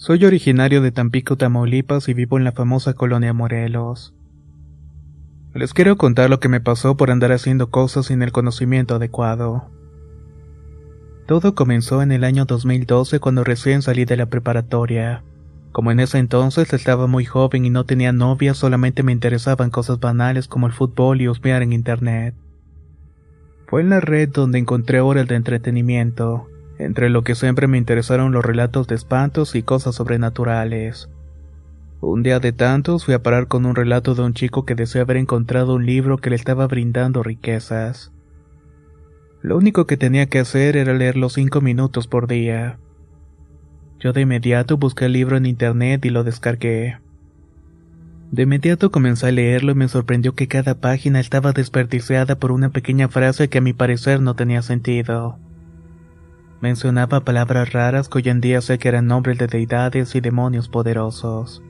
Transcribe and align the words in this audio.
Soy 0.00 0.24
originario 0.24 0.80
de 0.80 0.92
Tampico, 0.92 1.36
Tamaulipas 1.36 2.08
y 2.08 2.14
vivo 2.14 2.38
en 2.38 2.44
la 2.44 2.52
famosa 2.52 2.94
colonia 2.94 3.34
Morelos. 3.34 4.14
Les 5.52 5.74
quiero 5.74 5.98
contar 5.98 6.30
lo 6.30 6.40
que 6.40 6.48
me 6.48 6.62
pasó 6.62 6.96
por 6.96 7.10
andar 7.10 7.32
haciendo 7.32 7.68
cosas 7.68 8.06
sin 8.06 8.22
el 8.22 8.32
conocimiento 8.32 8.94
adecuado. 8.94 9.70
Todo 11.26 11.54
comenzó 11.54 12.00
en 12.00 12.12
el 12.12 12.24
año 12.24 12.46
2012 12.46 13.20
cuando 13.20 13.44
recién 13.44 13.82
salí 13.82 14.06
de 14.06 14.16
la 14.16 14.24
preparatoria. 14.24 15.22
Como 15.70 15.90
en 15.90 16.00
ese 16.00 16.16
entonces 16.16 16.72
estaba 16.72 17.06
muy 17.06 17.26
joven 17.26 17.66
y 17.66 17.68
no 17.68 17.84
tenía 17.84 18.12
novia, 18.12 18.54
solamente 18.54 19.02
me 19.02 19.12
interesaban 19.12 19.68
cosas 19.68 20.00
banales 20.00 20.48
como 20.48 20.66
el 20.66 20.72
fútbol 20.72 21.20
y 21.20 21.28
husmear 21.28 21.60
en 21.60 21.74
internet. 21.74 22.34
Fue 23.66 23.82
en 23.82 23.90
la 23.90 24.00
red 24.00 24.30
donde 24.30 24.58
encontré 24.58 25.02
horas 25.02 25.28
de 25.28 25.34
entretenimiento, 25.34 26.48
entre 26.80 27.10
lo 27.10 27.22
que 27.22 27.34
siempre 27.34 27.66
me 27.66 27.78
interesaron 27.78 28.32
los 28.32 28.44
relatos 28.44 28.86
de 28.86 28.94
espantos 28.94 29.54
y 29.54 29.62
cosas 29.62 29.94
sobrenaturales. 29.94 31.10
Un 32.00 32.22
día 32.22 32.40
de 32.40 32.52
tantos 32.52 33.04
fui 33.04 33.12
a 33.12 33.22
parar 33.22 33.46
con 33.46 33.66
un 33.66 33.76
relato 33.76 34.14
de 34.14 34.22
un 34.22 34.32
chico 34.32 34.64
que 34.64 34.74
deseó 34.74 35.02
haber 35.02 35.18
encontrado 35.18 35.74
un 35.74 35.84
libro 35.84 36.16
que 36.16 36.30
le 36.30 36.36
estaba 36.36 36.66
brindando 36.66 37.22
riquezas. 37.22 38.12
Lo 39.42 39.58
único 39.58 39.86
que 39.86 39.98
tenía 39.98 40.26
que 40.26 40.38
hacer 40.38 40.78
era 40.78 40.94
leerlo 40.94 41.28
cinco 41.28 41.60
minutos 41.60 42.06
por 42.06 42.26
día. 42.26 42.78
Yo 43.98 44.14
de 44.14 44.22
inmediato 44.22 44.78
busqué 44.78 45.06
el 45.06 45.12
libro 45.12 45.36
en 45.36 45.44
internet 45.44 46.02
y 46.06 46.10
lo 46.10 46.24
descargué. 46.24 46.98
De 48.30 48.44
inmediato 48.44 48.90
comencé 48.90 49.26
a 49.26 49.32
leerlo 49.32 49.72
y 49.72 49.74
me 49.74 49.88
sorprendió 49.88 50.34
que 50.34 50.48
cada 50.48 50.76
página 50.76 51.20
estaba 51.20 51.52
desperdiciada 51.52 52.36
por 52.36 52.52
una 52.52 52.70
pequeña 52.70 53.08
frase 53.08 53.48
que 53.48 53.58
a 53.58 53.62
mi 53.62 53.74
parecer 53.74 54.22
no 54.22 54.34
tenía 54.34 54.62
sentido. 54.62 55.38
Mencionaba 56.60 57.20
palabras 57.20 57.72
raras 57.72 58.08
que 58.08 58.18
hoy 58.18 58.28
en 58.28 58.40
día 58.40 58.60
sé 58.60 58.78
que 58.78 58.88
eran 58.88 59.06
nombres 59.06 59.38
de 59.38 59.46
deidades 59.46 60.14
y 60.14 60.20
demonios 60.20 60.68
poderosos. 60.68 61.62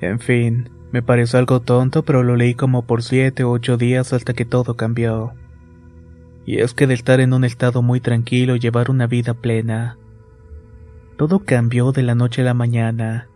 En 0.00 0.20
fin, 0.20 0.70
me 0.90 1.02
pareció 1.02 1.38
algo 1.38 1.60
tonto, 1.60 2.02
pero 2.02 2.22
lo 2.22 2.36
leí 2.36 2.54
como 2.54 2.86
por 2.86 3.02
siete 3.02 3.44
u 3.44 3.50
ocho 3.50 3.76
días 3.76 4.12
hasta 4.12 4.32
que 4.32 4.44
todo 4.44 4.74
cambió. 4.76 5.32
Y 6.46 6.60
es 6.60 6.72
que 6.72 6.86
de 6.86 6.94
estar 6.94 7.20
en 7.20 7.32
un 7.32 7.44
estado 7.44 7.82
muy 7.82 8.00
tranquilo 8.00 8.56
llevar 8.56 8.90
una 8.90 9.06
vida 9.06 9.34
plena, 9.34 9.98
todo 11.16 11.40
cambió 11.40 11.92
de 11.92 12.02
la 12.02 12.14
noche 12.14 12.42
a 12.42 12.44
la 12.44 12.54
mañana. 12.54 13.28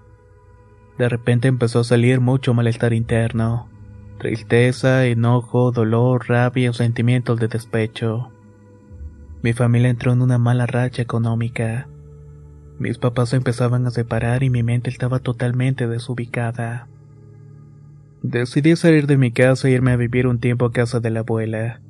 De 0.98 1.08
repente 1.08 1.46
empezó 1.46 1.80
a 1.80 1.84
salir 1.84 2.20
mucho 2.20 2.54
malestar 2.54 2.92
interno, 2.92 3.68
tristeza, 4.18 5.06
enojo, 5.06 5.70
dolor, 5.70 6.28
rabia 6.28 6.70
o 6.70 6.72
sentimientos 6.72 7.38
de 7.38 7.48
despecho. 7.48 8.32
Mi 9.42 9.52
familia 9.52 9.90
entró 9.90 10.12
en 10.12 10.22
una 10.22 10.38
mala 10.38 10.66
racha 10.66 11.00
económica. 11.00 11.88
Mis 12.78 12.98
papás 12.98 13.30
se 13.30 13.36
empezaban 13.36 13.86
a 13.86 13.90
separar 13.90 14.42
y 14.42 14.50
mi 14.50 14.62
mente 14.62 14.90
estaba 14.90 15.20
totalmente 15.20 15.86
desubicada. 15.86 16.88
Decidí 18.22 18.74
salir 18.74 19.06
de 19.06 19.16
mi 19.16 19.30
casa 19.30 19.68
e 19.68 19.72
irme 19.72 19.92
a 19.92 19.96
vivir 19.96 20.26
un 20.26 20.40
tiempo 20.40 20.64
a 20.64 20.72
casa 20.72 20.98
de 20.98 21.10
la 21.10 21.20
abuela. 21.20 21.80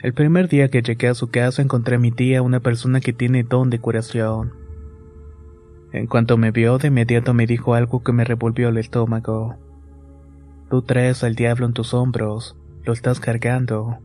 El 0.00 0.14
primer 0.14 0.48
día 0.48 0.68
que 0.68 0.82
llegué 0.82 1.08
a 1.08 1.14
su 1.14 1.28
casa 1.30 1.62
encontré 1.62 1.96
a 1.96 1.98
mi 1.98 2.12
tía, 2.12 2.42
una 2.42 2.60
persona 2.60 3.00
que 3.00 3.12
tiene 3.12 3.42
don 3.42 3.70
de 3.70 3.80
curación. 3.80 4.52
En 5.92 6.06
cuanto 6.06 6.36
me 6.38 6.50
vio, 6.52 6.78
de 6.78 6.88
inmediato 6.88 7.34
me 7.34 7.46
dijo 7.46 7.74
algo 7.74 8.02
que 8.02 8.12
me 8.12 8.24
revolvió 8.24 8.68
el 8.68 8.78
estómago. 8.78 9.56
Tú 10.70 10.82
traes 10.82 11.22
al 11.22 11.34
diablo 11.34 11.66
en 11.66 11.72
tus 11.72 11.94
hombros, 11.94 12.56
lo 12.84 12.92
estás 12.92 13.20
cargando. 13.20 13.98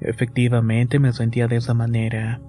Efectivamente 0.00 0.98
me 0.98 1.12
sentía 1.12 1.48
de 1.48 1.56
esa 1.56 1.74
manera, 1.74 2.40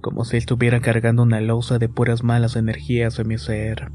como 0.00 0.24
si 0.24 0.36
estuviera 0.36 0.80
cargando 0.80 1.22
una 1.22 1.40
losa 1.40 1.78
de 1.78 1.88
puras 1.88 2.22
malas 2.22 2.56
energías 2.56 3.18
en 3.18 3.28
mi 3.28 3.38
ser. 3.38 3.90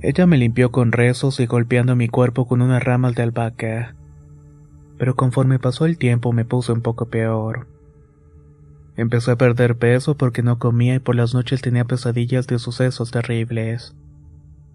Ella 0.00 0.26
me 0.26 0.36
limpió 0.36 0.72
con 0.72 0.92
rezos 0.92 1.38
y 1.40 1.46
golpeando 1.46 1.94
mi 1.96 2.08
cuerpo 2.08 2.46
con 2.46 2.62
unas 2.62 2.82
ramas 2.82 3.14
de 3.14 3.22
albahaca, 3.22 3.94
pero 4.98 5.14
conforme 5.14 5.58
pasó 5.58 5.86
el 5.86 5.98
tiempo 5.98 6.32
me 6.32 6.44
puse 6.44 6.72
un 6.72 6.82
poco 6.82 7.06
peor. 7.06 7.68
Empecé 8.96 9.32
a 9.32 9.36
perder 9.36 9.76
peso 9.76 10.16
porque 10.16 10.42
no 10.42 10.58
comía 10.58 10.94
y 10.94 11.00
por 11.00 11.16
las 11.16 11.34
noches 11.34 11.62
tenía 11.62 11.84
pesadillas 11.84 12.46
de 12.46 12.58
sucesos 12.58 13.10
terribles. 13.10 13.96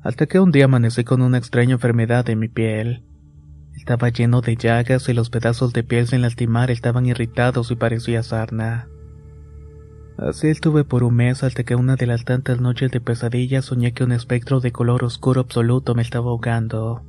Hasta 0.02 0.26
que 0.26 0.40
un 0.40 0.52
día 0.52 0.66
amanecí 0.66 1.04
con 1.04 1.22
una 1.22 1.38
extraña 1.38 1.74
enfermedad 1.74 2.30
en 2.30 2.40
mi 2.40 2.48
piel. 2.48 3.04
Estaba 3.80 4.10
lleno 4.10 4.42
de 4.42 4.58
llagas 4.58 5.08
y 5.08 5.14
los 5.14 5.30
pedazos 5.30 5.72
de 5.72 5.84
piel 5.84 6.06
sin 6.06 6.22
lastimar 6.22 6.70
estaban 6.70 7.06
irritados 7.06 7.72
y 7.72 7.76
parecía 7.76 8.22
sarna. 8.24 8.90
Así 10.18 10.50
estuve 10.50 10.84
por 10.84 11.04
un 11.04 11.16
mes 11.16 11.44
hasta 11.44 11.64
que 11.64 11.76
una 11.76 11.96
de 11.96 12.06
las 12.06 12.26
tantas 12.26 12.60
noches 12.60 12.92
de 12.92 13.00
pesadilla 13.00 13.62
soñé 13.62 13.94
que 13.94 14.04
un 14.04 14.12
espectro 14.12 14.60
de 14.60 14.74
color 14.74 15.06
oscuro 15.06 15.42
absoluto 15.42 15.96
me 15.96 16.02
estaba 16.02 16.30
ahogando. 16.30 17.04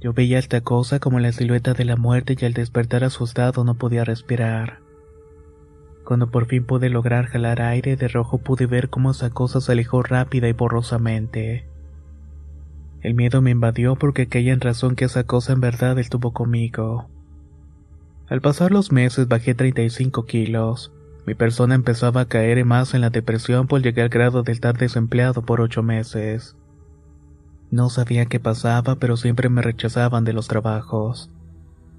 Yo 0.00 0.12
veía 0.12 0.40
esta 0.40 0.62
cosa 0.62 0.98
como 0.98 1.20
la 1.20 1.30
silueta 1.30 1.74
de 1.74 1.84
la 1.84 1.96
muerte 1.96 2.36
y 2.38 2.44
al 2.44 2.52
despertar 2.52 3.04
asustado 3.04 3.62
no 3.62 3.76
podía 3.76 4.04
respirar. 4.04 4.80
Cuando 6.04 6.28
por 6.32 6.46
fin 6.46 6.66
pude 6.66 6.90
lograr 6.90 7.26
jalar 7.26 7.62
aire 7.62 7.96
de 7.96 8.08
rojo 8.08 8.38
pude 8.38 8.66
ver 8.66 8.90
cómo 8.90 9.12
esa 9.12 9.30
cosa 9.30 9.60
se 9.60 9.72
alejó 9.72 10.02
rápida 10.02 10.48
y 10.48 10.52
borrosamente. 10.52 11.69
El 13.02 13.14
miedo 13.14 13.40
me 13.40 13.50
invadió 13.50 13.96
porque 13.96 14.26
caía 14.26 14.52
en 14.52 14.60
razón 14.60 14.94
que 14.94 15.06
esa 15.06 15.24
cosa 15.24 15.52
en 15.52 15.60
verdad 15.60 15.98
estuvo 15.98 16.32
conmigo. 16.32 17.08
Al 18.28 18.40
pasar 18.40 18.70
los 18.70 18.92
meses 18.92 19.26
bajé 19.26 19.54
35 19.54 20.26
kilos. 20.26 20.92
Mi 21.26 21.34
persona 21.34 21.74
empezaba 21.74 22.22
a 22.22 22.28
caer 22.28 22.64
más 22.64 22.94
en 22.94 23.00
la 23.00 23.10
depresión 23.10 23.66
por 23.66 23.82
llegar 23.82 24.04
al 24.04 24.08
grado 24.10 24.42
de 24.42 24.52
estar 24.52 24.76
desempleado 24.76 25.42
por 25.42 25.60
ocho 25.60 25.82
meses. 25.82 26.56
No 27.70 27.88
sabía 27.88 28.26
qué 28.26 28.38
pasaba, 28.40 28.96
pero 28.96 29.16
siempre 29.16 29.48
me 29.48 29.62
rechazaban 29.62 30.24
de 30.24 30.32
los 30.32 30.48
trabajos. 30.48 31.30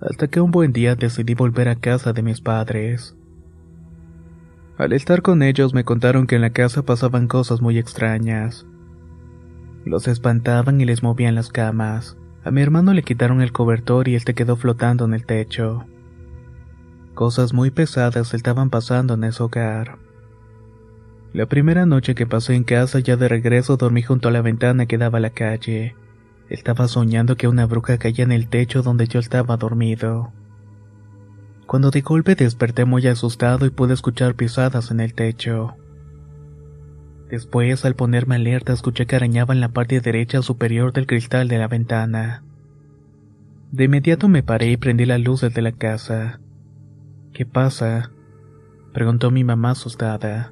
Hasta 0.02 0.28
que 0.28 0.42
un 0.42 0.52
buen 0.52 0.74
día 0.74 0.96
decidí 0.96 1.34
volver 1.34 1.70
a 1.70 1.76
casa 1.76 2.14
de 2.14 2.22
mis 2.22 2.42
padres. 2.42 3.16
Al 4.78 4.94
estar 4.94 5.22
con 5.22 5.44
ellos 5.44 5.74
me 5.74 5.84
contaron 5.84 6.28
que 6.28 6.36
en 6.36 6.42
la 6.42 6.50
casa 6.50 6.84
pasaban 6.84 7.28
cosas 7.28 7.62
muy 7.62 7.78
extrañas. 7.78 8.66
Los 9.86 10.08
espantaban 10.08 10.80
y 10.80 10.86
les 10.86 11.04
movían 11.04 11.36
las 11.36 11.50
camas. 11.50 12.18
A 12.44 12.52
mi 12.52 12.62
hermano 12.62 12.94
le 12.94 13.04
quitaron 13.04 13.42
el 13.42 13.52
cobertor 13.52 14.08
y 14.08 14.16
este 14.16 14.34
quedó 14.34 14.56
flotando 14.56 15.06
en 15.06 15.14
el 15.14 15.26
techo. 15.26 15.86
Cosas 17.14 17.54
muy 17.54 17.72
pesadas 17.72 18.34
estaban 18.34 18.70
pasando 18.70 19.16
en 19.16 19.24
ese 19.24 19.44
hogar. 19.44 19.98
La 21.34 21.46
primera 21.46 21.86
noche 21.86 22.16
que 22.16 22.26
pasé 22.26 22.56
en 22.56 22.64
casa 22.64 23.00
ya 23.00 23.16
de 23.16 23.28
regreso 23.28 23.78
dormí 23.78 24.02
junto 24.02 24.30
a 24.30 24.32
la 24.32 24.42
ventana 24.42 24.86
que 24.86 24.98
daba 24.98 25.18
a 25.18 25.22
la 25.22 25.30
calle. 25.30 25.96
Estaba 26.50 26.88
soñando 26.88 27.38
que 27.38 27.48
una 27.48 27.66
bruja 27.66 27.98
caía 27.98 28.24
en 28.24 28.32
el 28.32 28.50
techo 28.50 28.82
donde 28.82 29.08
yo 29.08 29.20
estaba 29.20 29.56
dormido. 29.56 30.34
Cuando 31.66 31.90
de 31.90 32.02
golpe 32.02 32.36
desperté 32.36 32.84
muy 32.84 33.08
asustado 33.08 33.66
y 33.66 33.70
pude 33.70 33.94
escuchar 33.94 34.36
pisadas 34.36 34.92
en 34.92 35.00
el 35.00 35.14
techo. 35.14 35.76
Después, 37.32 37.86
al 37.86 37.96
ponerme 37.96 38.36
alerta, 38.36 38.74
escuché 38.74 39.06
que 39.06 39.16
arañaba 39.16 39.54
en 39.54 39.62
la 39.62 39.70
parte 39.70 40.02
derecha 40.02 40.42
superior 40.42 40.92
del 40.92 41.08
cristal 41.08 41.48
de 41.48 41.58
la 41.58 41.70
ventana. 41.70 42.44
De 43.72 43.86
inmediato 43.86 44.28
me 44.28 44.44
paré 44.44 44.72
y 44.72 44.76
prendí 44.76 45.06
las 45.06 45.22
luces 45.22 45.54
de 45.54 45.62
la 45.62 45.72
casa. 45.72 46.42
¿Qué 47.32 47.46
pasa? 47.46 48.12
preguntó 48.92 49.32
mi 49.32 49.46
mamá 49.46 49.72
asustada. 49.72 50.52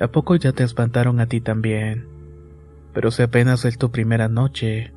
¿A 0.00 0.08
poco 0.08 0.34
ya 0.36 0.52
te 0.52 0.64
espantaron 0.64 1.20
a 1.20 1.26
ti 1.26 1.42
también? 1.42 2.08
Pero 2.94 3.10
si 3.10 3.22
apenas 3.22 3.66
es 3.66 3.76
tu 3.76 3.90
primera 3.90 4.28
noche. 4.28 4.94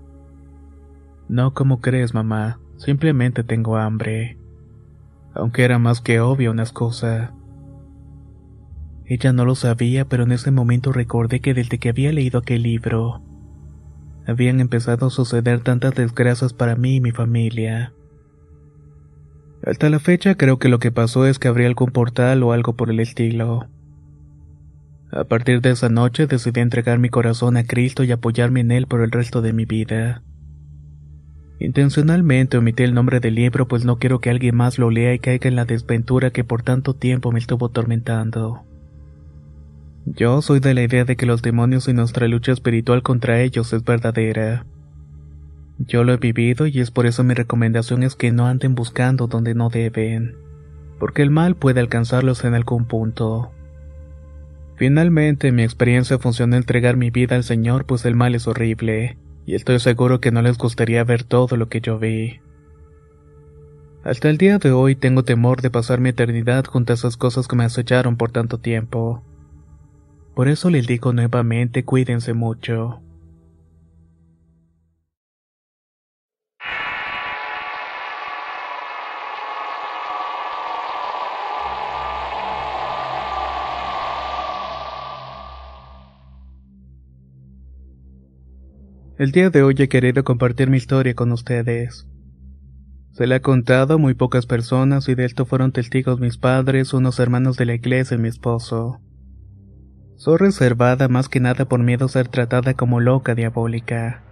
No 1.27 1.53
como 1.53 1.81
crees, 1.81 2.13
mamá, 2.13 2.61
simplemente 2.77 3.43
tengo 3.43 3.75
hambre. 3.75 4.37
Aunque 5.33 5.65
era 5.65 5.77
más 5.77 5.99
que 5.99 6.21
obvio 6.21 6.51
una 6.51 6.65
cosa. 6.67 7.33
Ella 9.09 9.31
no 9.31 9.45
lo 9.45 9.55
sabía, 9.55 10.05
pero 10.05 10.23
en 10.23 10.33
ese 10.33 10.51
momento 10.51 10.91
recordé 10.91 11.39
que 11.39 11.53
desde 11.53 11.79
que 11.79 11.89
había 11.89 12.11
leído 12.11 12.39
aquel 12.39 12.63
libro, 12.63 13.21
habían 14.27 14.59
empezado 14.59 15.07
a 15.07 15.09
suceder 15.09 15.61
tantas 15.61 15.95
desgracias 15.95 16.51
para 16.51 16.75
mí 16.75 16.97
y 16.97 17.01
mi 17.01 17.11
familia. 17.11 17.93
Hasta 19.65 19.89
la 19.89 19.99
fecha 19.99 20.35
creo 20.35 20.59
que 20.59 20.67
lo 20.67 20.79
que 20.79 20.91
pasó 20.91 21.25
es 21.25 21.39
que 21.39 21.47
abrí 21.47 21.65
algún 21.65 21.91
portal 21.91 22.43
o 22.43 22.51
algo 22.51 22.75
por 22.75 22.89
el 22.89 22.99
estilo. 22.99 23.67
A 25.09 25.23
partir 25.23 25.61
de 25.61 25.71
esa 25.71 25.87
noche 25.87 26.27
decidí 26.27 26.59
entregar 26.59 26.99
mi 26.99 27.09
corazón 27.09 27.55
a 27.55 27.63
Cristo 27.63 28.03
y 28.03 28.11
apoyarme 28.11 28.59
en 28.59 28.71
Él 28.71 28.87
por 28.87 29.01
el 29.01 29.11
resto 29.11 29.41
de 29.41 29.53
mi 29.53 29.63
vida. 29.63 30.21
Intencionalmente 31.59 32.57
omití 32.57 32.83
el 32.83 32.93
nombre 32.93 33.21
del 33.21 33.35
libro 33.35 33.69
pues 33.69 33.85
no 33.85 33.97
quiero 33.97 34.19
que 34.19 34.29
alguien 34.29 34.55
más 34.57 34.77
lo 34.77 34.91
lea 34.91 35.13
y 35.13 35.19
caiga 35.19 35.47
en 35.47 35.55
la 35.55 35.65
desventura 35.65 36.31
que 36.31 36.43
por 36.43 36.61
tanto 36.61 36.93
tiempo 36.93 37.31
me 37.31 37.39
estuvo 37.39 37.67
atormentando. 37.67 38.67
Yo 40.15 40.41
soy 40.41 40.61
de 40.61 40.73
la 40.73 40.83
idea 40.83 41.03
de 41.03 41.17
que 41.17 41.25
los 41.25 41.41
demonios 41.41 41.89
y 41.89 41.93
nuestra 41.93 42.29
lucha 42.29 42.53
espiritual 42.53 43.03
contra 43.03 43.41
ellos 43.41 43.73
es 43.73 43.83
verdadera. 43.83 44.65
Yo 45.79 46.05
lo 46.05 46.13
he 46.13 46.17
vivido 46.17 46.65
y 46.65 46.79
es 46.79 46.91
por 46.91 47.05
eso 47.05 47.25
mi 47.25 47.33
recomendación 47.33 48.03
es 48.03 48.15
que 48.15 48.31
no 48.31 48.47
anden 48.47 48.73
buscando 48.73 49.27
donde 49.27 49.53
no 49.53 49.67
deben, 49.67 50.37
porque 50.97 51.23
el 51.23 51.29
mal 51.29 51.55
puede 51.55 51.81
alcanzarlos 51.81 52.45
en 52.45 52.53
algún 52.53 52.85
punto. 52.85 53.51
Finalmente, 54.77 55.51
mi 55.51 55.63
experiencia 55.63 56.17
funcionó 56.17 56.55
entregar 56.55 56.95
mi 56.95 57.09
vida 57.09 57.35
al 57.35 57.43
Señor, 57.43 57.85
pues 57.85 58.05
el 58.05 58.15
mal 58.15 58.33
es 58.33 58.47
horrible, 58.47 59.17
y 59.45 59.55
estoy 59.55 59.79
seguro 59.79 60.21
que 60.21 60.31
no 60.31 60.41
les 60.41 60.57
gustaría 60.57 61.03
ver 61.03 61.25
todo 61.25 61.57
lo 61.57 61.67
que 61.67 61.81
yo 61.81 61.99
vi. 61.99 62.39
Hasta 64.05 64.29
el 64.29 64.37
día 64.37 64.57
de 64.57 64.71
hoy 64.71 64.95
tengo 64.95 65.23
temor 65.23 65.61
de 65.61 65.69
pasar 65.69 65.99
mi 65.99 66.09
eternidad 66.09 66.63
junto 66.63 66.93
a 66.93 66.95
esas 66.95 67.17
cosas 67.17 67.49
que 67.49 67.57
me 67.57 67.65
acecharon 67.65 68.15
por 68.15 68.31
tanto 68.31 68.57
tiempo. 68.57 69.21
Por 70.37 70.49
eso 70.49 70.69
les 70.69 70.85
digo 70.85 71.13
nuevamente, 71.13 71.83
cuídense 71.83 72.35
mucho. 72.35 73.01
El 89.17 89.31
día 89.31 89.49
de 89.49 89.63
hoy 89.63 89.73
he 89.79 89.89
querido 89.89 90.23
compartir 90.23 90.69
mi 90.69 90.77
historia 90.77 91.15
con 91.15 91.31
ustedes. 91.31 92.07
Se 93.13 93.25
la 93.25 93.37
he 93.37 93.41
contado 93.41 93.95
a 93.95 93.97
muy 93.97 94.13
pocas 94.13 94.45
personas 94.45 95.09
y 95.09 95.15
de 95.15 95.25
esto 95.25 95.47
fueron 95.47 95.71
testigos 95.71 96.19
mis 96.19 96.37
padres, 96.37 96.93
unos 96.93 97.19
hermanos 97.19 97.57
de 97.57 97.65
la 97.65 97.73
iglesia 97.73 98.17
y 98.17 98.19
mi 98.19 98.27
esposo. 98.27 99.01
Soy 100.17 100.37
reservada 100.37 101.07
más 101.09 101.29
que 101.29 101.39
nada 101.39 101.65
por 101.65 101.83
miedo 101.83 102.05
a 102.05 102.09
ser 102.09 102.27
tratada 102.27 102.73
como 102.73 102.99
loca 102.99 103.35
diabólica. 103.35 104.23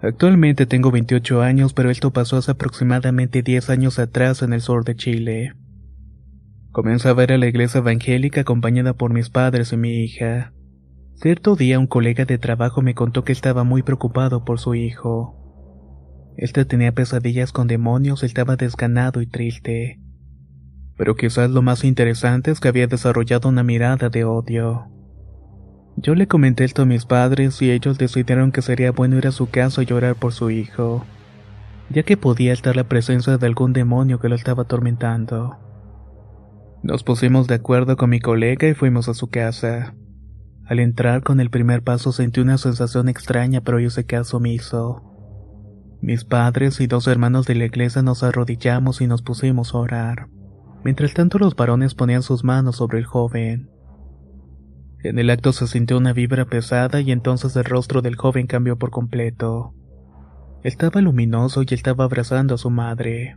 Actualmente 0.00 0.66
tengo 0.66 0.92
28 0.92 1.42
años, 1.42 1.72
pero 1.72 1.90
esto 1.90 2.12
pasó 2.12 2.36
hace 2.36 2.52
aproximadamente 2.52 3.42
10 3.42 3.70
años 3.70 3.98
atrás 3.98 4.40
en 4.42 4.52
el 4.52 4.60
sur 4.60 4.84
de 4.84 4.94
Chile. 4.94 5.54
Comencé 6.70 7.08
a 7.08 7.12
ver 7.12 7.32
a 7.32 7.38
la 7.38 7.48
iglesia 7.48 7.78
evangélica 7.78 8.42
acompañada 8.42 8.92
por 8.92 9.12
mis 9.12 9.30
padres 9.30 9.72
y 9.72 9.76
mi 9.76 10.04
hija. 10.04 10.52
Cierto 11.16 11.56
día 11.56 11.80
un 11.80 11.88
colega 11.88 12.24
de 12.24 12.38
trabajo 12.38 12.80
me 12.80 12.94
contó 12.94 13.24
que 13.24 13.32
estaba 13.32 13.64
muy 13.64 13.82
preocupado 13.82 14.44
por 14.44 14.60
su 14.60 14.76
hijo. 14.76 15.34
Este 16.36 16.64
tenía 16.64 16.92
pesadillas 16.92 17.50
con 17.50 17.66
demonios, 17.66 18.22
estaba 18.22 18.54
desganado 18.54 19.22
y 19.22 19.26
triste 19.26 19.98
pero 20.98 21.14
quizás 21.14 21.50
lo 21.50 21.62
más 21.62 21.84
interesante 21.84 22.50
es 22.50 22.58
que 22.58 22.68
había 22.68 22.88
desarrollado 22.88 23.48
una 23.48 23.62
mirada 23.62 24.10
de 24.10 24.24
odio. 24.24 24.88
Yo 25.96 26.14
le 26.16 26.26
comenté 26.26 26.64
esto 26.64 26.82
a 26.82 26.86
mis 26.86 27.06
padres 27.06 27.62
y 27.62 27.70
ellos 27.70 27.98
decidieron 27.98 28.52
que 28.52 28.62
sería 28.62 28.90
bueno 28.90 29.16
ir 29.16 29.28
a 29.28 29.32
su 29.32 29.48
casa 29.48 29.82
y 29.82 29.86
llorar 29.86 30.16
por 30.16 30.32
su 30.32 30.50
hijo, 30.50 31.06
ya 31.88 32.02
que 32.02 32.16
podía 32.16 32.52
estar 32.52 32.74
la 32.74 32.84
presencia 32.84 33.38
de 33.38 33.46
algún 33.46 33.72
demonio 33.72 34.18
que 34.18 34.28
lo 34.28 34.34
estaba 34.34 34.64
atormentando. 34.64 35.56
Nos 36.82 37.04
pusimos 37.04 37.46
de 37.46 37.54
acuerdo 37.54 37.96
con 37.96 38.10
mi 38.10 38.20
colega 38.20 38.68
y 38.68 38.74
fuimos 38.74 39.08
a 39.08 39.14
su 39.14 39.28
casa. 39.28 39.94
Al 40.66 40.80
entrar 40.80 41.22
con 41.22 41.40
el 41.40 41.50
primer 41.50 41.82
paso 41.82 42.10
sentí 42.12 42.40
una 42.40 42.58
sensación 42.58 43.08
extraña 43.08 43.60
pero 43.60 43.78
hice 43.78 44.04
caso 44.04 44.38
omiso. 44.38 45.02
Mis 46.00 46.24
padres 46.24 46.80
y 46.80 46.88
dos 46.88 47.06
hermanos 47.06 47.46
de 47.46 47.54
la 47.54 47.64
iglesia 47.66 48.02
nos 48.02 48.22
arrodillamos 48.22 49.00
y 49.00 49.06
nos 49.06 49.22
pusimos 49.22 49.74
a 49.74 49.78
orar. 49.78 50.37
Mientras 50.88 51.12
tanto 51.12 51.38
los 51.38 51.54
varones 51.54 51.94
ponían 51.94 52.22
sus 52.22 52.44
manos 52.44 52.76
sobre 52.76 52.96
el 52.96 53.04
joven. 53.04 53.68
En 55.04 55.18
el 55.18 55.28
acto 55.28 55.52
se 55.52 55.66
sintió 55.66 55.98
una 55.98 56.14
vibra 56.14 56.46
pesada 56.46 57.02
y 57.02 57.12
entonces 57.12 57.54
el 57.56 57.66
rostro 57.66 58.00
del 58.00 58.16
joven 58.16 58.46
cambió 58.46 58.78
por 58.78 58.90
completo. 58.90 59.74
Estaba 60.62 61.02
luminoso 61.02 61.60
y 61.62 61.74
estaba 61.74 62.04
abrazando 62.04 62.54
a 62.54 62.56
su 62.56 62.70
madre. 62.70 63.36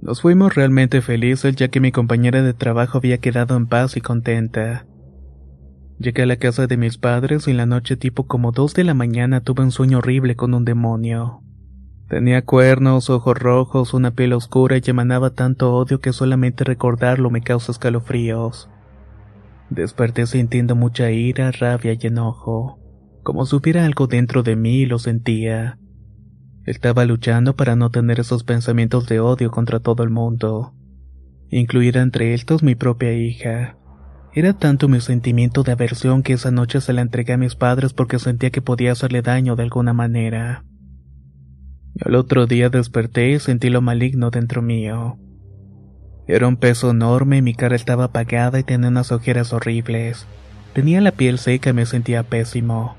Nos 0.00 0.22
fuimos 0.22 0.54
realmente 0.54 1.02
felices 1.02 1.56
ya 1.56 1.66
que 1.66 1.80
mi 1.80 1.90
compañera 1.90 2.40
de 2.40 2.54
trabajo 2.54 2.98
había 2.98 3.18
quedado 3.18 3.56
en 3.56 3.66
paz 3.66 3.96
y 3.96 4.00
contenta. 4.00 4.86
Llegué 5.98 6.22
a 6.22 6.26
la 6.26 6.36
casa 6.36 6.68
de 6.68 6.76
mis 6.76 6.98
padres 6.98 7.48
y 7.48 7.50
en 7.50 7.56
la 7.56 7.66
noche 7.66 7.96
tipo 7.96 8.28
como 8.28 8.52
dos 8.52 8.74
de 8.74 8.84
la 8.84 8.94
mañana 8.94 9.40
tuve 9.40 9.64
un 9.64 9.72
sueño 9.72 9.98
horrible 9.98 10.36
con 10.36 10.54
un 10.54 10.64
demonio. 10.64 11.42
Tenía 12.12 12.44
cuernos, 12.44 13.08
ojos 13.08 13.38
rojos, 13.38 13.94
una 13.94 14.10
piel 14.10 14.34
oscura 14.34 14.76
y 14.76 14.82
emanaba 14.84 15.30
tanto 15.30 15.72
odio 15.72 16.02
que 16.02 16.12
solamente 16.12 16.62
recordarlo 16.62 17.30
me 17.30 17.40
causa 17.40 17.72
escalofríos. 17.72 18.68
Desperté 19.70 20.26
sintiendo 20.26 20.76
mucha 20.76 21.10
ira, 21.10 21.50
rabia 21.52 21.96
y 21.98 22.06
enojo, 22.06 22.78
como 23.22 23.46
si 23.46 23.56
hubiera 23.56 23.86
algo 23.86 24.08
dentro 24.08 24.42
de 24.42 24.56
mí 24.56 24.80
y 24.80 24.84
lo 24.84 24.98
sentía. 24.98 25.78
Estaba 26.66 27.06
luchando 27.06 27.56
para 27.56 27.76
no 27.76 27.88
tener 27.88 28.20
esos 28.20 28.44
pensamientos 28.44 29.06
de 29.06 29.18
odio 29.18 29.50
contra 29.50 29.80
todo 29.80 30.02
el 30.02 30.10
mundo, 30.10 30.74
incluida 31.48 32.02
entre 32.02 32.34
estos 32.34 32.62
mi 32.62 32.74
propia 32.74 33.14
hija. 33.14 33.78
Era 34.34 34.52
tanto 34.52 34.86
mi 34.86 35.00
sentimiento 35.00 35.62
de 35.62 35.72
aversión 35.72 36.22
que 36.22 36.34
esa 36.34 36.50
noche 36.50 36.82
se 36.82 36.92
la 36.92 37.00
entregué 37.00 37.32
a 37.32 37.38
mis 37.38 37.54
padres 37.54 37.94
porque 37.94 38.18
sentía 38.18 38.50
que 38.50 38.60
podía 38.60 38.92
hacerle 38.92 39.22
daño 39.22 39.56
de 39.56 39.62
alguna 39.62 39.94
manera. 39.94 40.66
Al 42.00 42.14
otro 42.14 42.46
día 42.46 42.70
desperté 42.70 43.30
y 43.32 43.38
sentí 43.38 43.68
lo 43.68 43.82
maligno 43.82 44.30
dentro 44.30 44.62
mío. 44.62 45.18
Era 46.26 46.48
un 46.48 46.56
peso 46.56 46.90
enorme, 46.90 47.42
mi 47.42 47.54
cara 47.54 47.76
estaba 47.76 48.04
apagada 48.04 48.58
y 48.58 48.64
tenía 48.64 48.88
unas 48.88 49.12
ojeras 49.12 49.52
horribles. 49.52 50.26
Tenía 50.72 51.00
la 51.00 51.12
piel 51.12 51.38
seca 51.38 51.70
y 51.70 51.74
me 51.74 51.84
sentía 51.84 52.22
pésimo. 52.22 52.96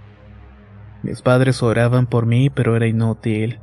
Mis 1.01 1.21
padres 1.21 1.63
oraban 1.63 2.05
por 2.05 2.25
mí, 2.25 2.49
pero 2.49 2.75
era 2.75 2.87
inútil. 2.87 3.59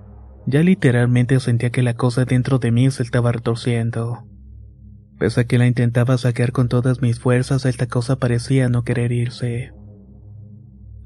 Ya 0.46 0.62
literalmente 0.62 1.38
sentía 1.38 1.70
que 1.70 1.82
la 1.82 1.94
cosa 1.94 2.24
dentro 2.24 2.58
de 2.58 2.72
mí 2.72 2.90
se 2.90 3.02
estaba 3.02 3.30
retorciendo. 3.30 4.26
Pese 5.18 5.42
a 5.42 5.44
que 5.44 5.58
la 5.58 5.66
intentaba 5.66 6.18
sacar 6.18 6.50
con 6.50 6.68
todas 6.68 7.02
mis 7.02 7.20
fuerzas, 7.20 7.66
esta 7.66 7.86
cosa 7.86 8.16
parecía 8.16 8.68
no 8.68 8.82
querer 8.82 9.12
irse. 9.12 9.72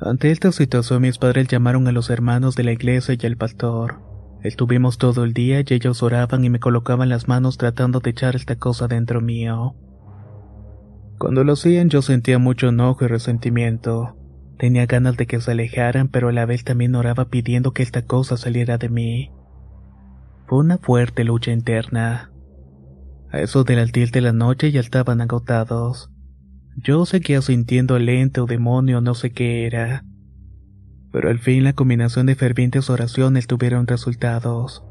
Ante 0.00 0.30
esta 0.30 0.52
situación 0.52 1.02
mis 1.02 1.18
padres 1.18 1.48
llamaron 1.48 1.88
a 1.88 1.92
los 1.92 2.10
hermanos 2.10 2.54
de 2.54 2.64
la 2.64 2.72
iglesia 2.72 3.16
y 3.20 3.26
al 3.26 3.36
pastor. 3.36 4.03
Estuvimos 4.44 4.98
todo 4.98 5.24
el 5.24 5.32
día 5.32 5.60
y 5.60 5.64
ellos 5.72 6.02
oraban 6.02 6.44
y 6.44 6.50
me 6.50 6.60
colocaban 6.60 7.08
las 7.08 7.28
manos 7.28 7.56
tratando 7.56 8.00
de 8.00 8.10
echar 8.10 8.36
esta 8.36 8.56
cosa 8.56 8.88
dentro 8.88 9.22
mío. 9.22 9.74
Cuando 11.16 11.44
lo 11.44 11.54
hacían 11.54 11.88
yo 11.88 12.02
sentía 12.02 12.38
mucho 12.38 12.68
enojo 12.68 13.06
y 13.06 13.08
resentimiento. 13.08 14.18
Tenía 14.58 14.84
ganas 14.84 15.16
de 15.16 15.26
que 15.26 15.40
se 15.40 15.52
alejaran, 15.52 16.08
pero 16.08 16.28
a 16.28 16.32
la 16.32 16.44
vez 16.44 16.62
también 16.62 16.94
oraba 16.94 17.30
pidiendo 17.30 17.72
que 17.72 17.82
esta 17.82 18.02
cosa 18.02 18.36
saliera 18.36 18.76
de 18.76 18.90
mí. 18.90 19.30
Fue 20.46 20.58
una 20.58 20.76
fuerte 20.76 21.24
lucha 21.24 21.50
interna. 21.50 22.30
A 23.32 23.40
eso 23.40 23.64
del 23.64 23.78
altil 23.78 24.10
de 24.10 24.20
la 24.20 24.32
noche 24.32 24.70
ya 24.70 24.80
estaban 24.80 25.22
agotados. 25.22 26.10
Yo 26.76 27.06
seguía 27.06 27.40
sintiendo 27.40 27.96
el 27.96 28.10
ente 28.10 28.42
o 28.42 28.46
demonio, 28.46 29.00
no 29.00 29.14
sé 29.14 29.32
qué 29.32 29.64
era 29.64 30.04
pero 31.14 31.30
al 31.30 31.38
fin 31.38 31.62
la 31.62 31.75
combinación 31.75 32.26
de 32.26 32.35
fervientes 32.35 32.90
oraciones 32.90 33.47
tuvieron 33.47 33.87
resultados. 33.87 34.83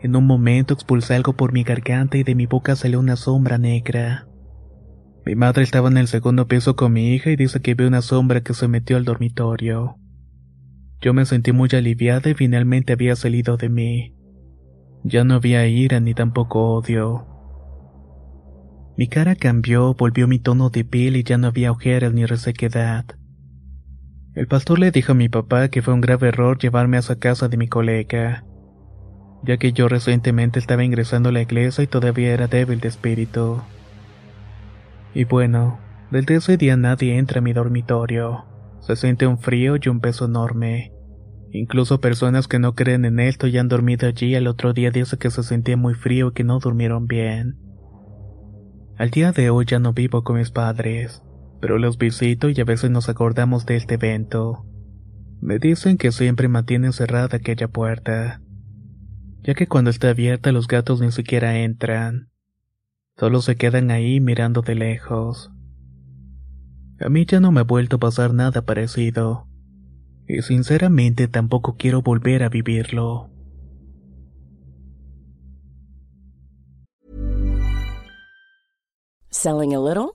En 0.00 0.14
un 0.14 0.28
momento 0.28 0.74
expulsé 0.74 1.16
algo 1.16 1.32
por 1.32 1.52
mi 1.52 1.64
garganta 1.64 2.16
y 2.16 2.22
de 2.22 2.36
mi 2.36 2.46
boca 2.46 2.76
salió 2.76 3.00
una 3.00 3.16
sombra 3.16 3.58
negra. 3.58 4.28
Mi 5.26 5.34
madre 5.34 5.64
estaba 5.64 5.88
en 5.88 5.96
el 5.96 6.06
segundo 6.06 6.46
piso 6.46 6.76
con 6.76 6.92
mi 6.92 7.14
hija 7.14 7.30
y 7.30 7.36
dice 7.36 7.60
que 7.60 7.74
vio 7.74 7.88
una 7.88 8.00
sombra 8.00 8.42
que 8.42 8.54
se 8.54 8.68
metió 8.68 8.96
al 8.96 9.04
dormitorio. 9.04 9.96
Yo 11.00 11.12
me 11.14 11.26
sentí 11.26 11.50
muy 11.50 11.68
aliviada 11.72 12.30
y 12.30 12.34
finalmente 12.34 12.92
había 12.92 13.16
salido 13.16 13.56
de 13.56 13.68
mí. 13.68 14.14
Ya 15.02 15.24
no 15.24 15.34
había 15.34 15.66
ira 15.66 15.98
ni 15.98 16.14
tampoco 16.14 16.74
odio. 16.76 17.26
Mi 18.96 19.08
cara 19.08 19.34
cambió, 19.34 19.94
volvió 19.94 20.28
mi 20.28 20.38
tono 20.38 20.70
de 20.70 20.84
piel 20.84 21.16
y 21.16 21.24
ya 21.24 21.38
no 21.38 21.48
había 21.48 21.72
ojeras 21.72 22.12
ni 22.12 22.24
resequedad. 22.24 23.16
El 24.34 24.48
pastor 24.48 24.80
le 24.80 24.90
dijo 24.90 25.12
a 25.12 25.14
mi 25.14 25.28
papá 25.28 25.68
que 25.68 25.80
fue 25.80 25.94
un 25.94 26.00
grave 26.00 26.28
error 26.28 26.58
llevarme 26.58 26.96
a 26.96 27.00
esa 27.00 27.18
casa 27.20 27.48
de 27.48 27.56
mi 27.56 27.68
colega, 27.68 28.44
ya 29.44 29.58
que 29.58 29.72
yo 29.72 29.88
recientemente 29.88 30.58
estaba 30.58 30.82
ingresando 30.82 31.28
a 31.28 31.32
la 31.32 31.42
iglesia 31.42 31.84
y 31.84 31.86
todavía 31.86 32.32
era 32.32 32.48
débil 32.48 32.80
de 32.80 32.88
espíritu. 32.88 33.62
Y 35.14 35.24
bueno, 35.24 35.78
desde 36.10 36.34
ese 36.36 36.56
día 36.56 36.76
nadie 36.76 37.16
entra 37.16 37.38
a 37.38 37.42
mi 37.42 37.52
dormitorio. 37.52 38.44
Se 38.80 38.96
siente 38.96 39.28
un 39.28 39.38
frío 39.38 39.76
y 39.80 39.88
un 39.88 40.00
peso 40.00 40.24
enorme. 40.24 40.92
Incluso 41.52 42.00
personas 42.00 42.48
que 42.48 42.58
no 42.58 42.74
creen 42.74 43.04
en 43.04 43.20
esto 43.20 43.46
y 43.46 43.56
han 43.58 43.68
dormido 43.68 44.08
allí 44.08 44.34
al 44.34 44.48
otro 44.48 44.72
día 44.72 44.90
dicen 44.90 45.20
que 45.20 45.30
se 45.30 45.44
sentía 45.44 45.76
muy 45.76 45.94
frío 45.94 46.28
y 46.28 46.32
que 46.32 46.42
no 46.42 46.58
durmieron 46.58 47.06
bien. 47.06 47.60
Al 48.98 49.10
día 49.10 49.30
de 49.30 49.50
hoy 49.50 49.64
ya 49.64 49.78
no 49.78 49.92
vivo 49.92 50.24
con 50.24 50.38
mis 50.38 50.50
padres, 50.50 51.22
pero 51.60 51.78
los 51.78 51.98
visito 51.98 52.48
y 52.50 52.60
a 52.60 52.64
veces 52.64 52.90
nos 52.90 53.08
acordamos 53.08 53.66
de 53.66 53.76
este 53.76 53.94
evento. 53.94 54.66
Me 55.40 55.58
dicen 55.58 55.98
que 55.98 56.12
siempre 56.12 56.48
mantienen 56.48 56.92
cerrada 56.92 57.36
aquella 57.36 57.68
puerta, 57.68 58.40
ya 59.42 59.54
que 59.54 59.66
cuando 59.66 59.90
está 59.90 60.10
abierta 60.10 60.52
los 60.52 60.68
gatos 60.68 61.00
ni 61.00 61.12
siquiera 61.12 61.58
entran. 61.58 62.30
Solo 63.16 63.42
se 63.42 63.56
quedan 63.56 63.90
ahí 63.90 64.20
mirando 64.20 64.62
de 64.62 64.74
lejos. 64.74 65.50
A 67.00 67.08
mí 67.08 67.26
ya 67.26 67.40
no 67.40 67.52
me 67.52 67.60
ha 67.60 67.64
vuelto 67.64 67.96
a 67.96 68.00
pasar 68.00 68.32
nada 68.34 68.62
parecido. 68.62 69.46
Y 70.26 70.42
sinceramente 70.42 71.28
tampoco 71.28 71.76
quiero 71.76 72.00
volver 72.00 72.42
a 72.42 72.48
vivirlo. 72.48 73.30
Selling 79.30 79.74
a 79.74 79.80
little 79.80 80.14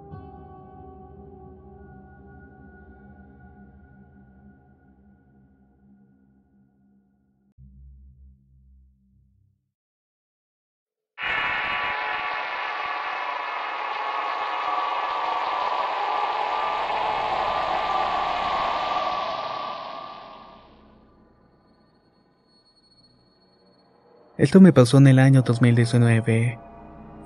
Esto 24.41 24.59
me 24.59 24.73
pasó 24.73 24.97
en 24.97 25.05
el 25.05 25.19
año 25.19 25.43
2019. 25.43 26.57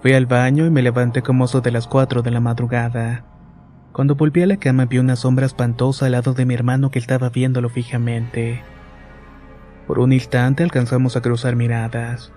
Fui 0.01 0.11
al 0.11 0.25
baño 0.25 0.65
y 0.65 0.69
me 0.69 0.81
levanté 0.81 1.21
como 1.21 1.45
eso 1.45 1.61
de 1.61 1.71
las 1.71 1.87
4 1.87 2.23
de 2.23 2.29
la 2.29 2.41
madrugada. 2.41 3.23
Cuando 3.93 4.15
volví 4.15 4.41
a 4.41 4.47
la 4.47 4.57
cama 4.57 4.83
vi 4.83 4.97
una 4.97 5.15
sombra 5.15 5.45
espantosa 5.45 6.07
al 6.07 6.11
lado 6.11 6.33
de 6.33 6.43
mi 6.43 6.55
hermano 6.55 6.91
que 6.91 6.99
estaba 6.99 7.29
viéndolo 7.29 7.69
fijamente. 7.69 8.61
Por 9.87 9.99
un 9.99 10.11
instante 10.11 10.63
alcanzamos 10.63 11.15
a 11.15 11.21
cruzar 11.21 11.55
miradas. 11.55 12.33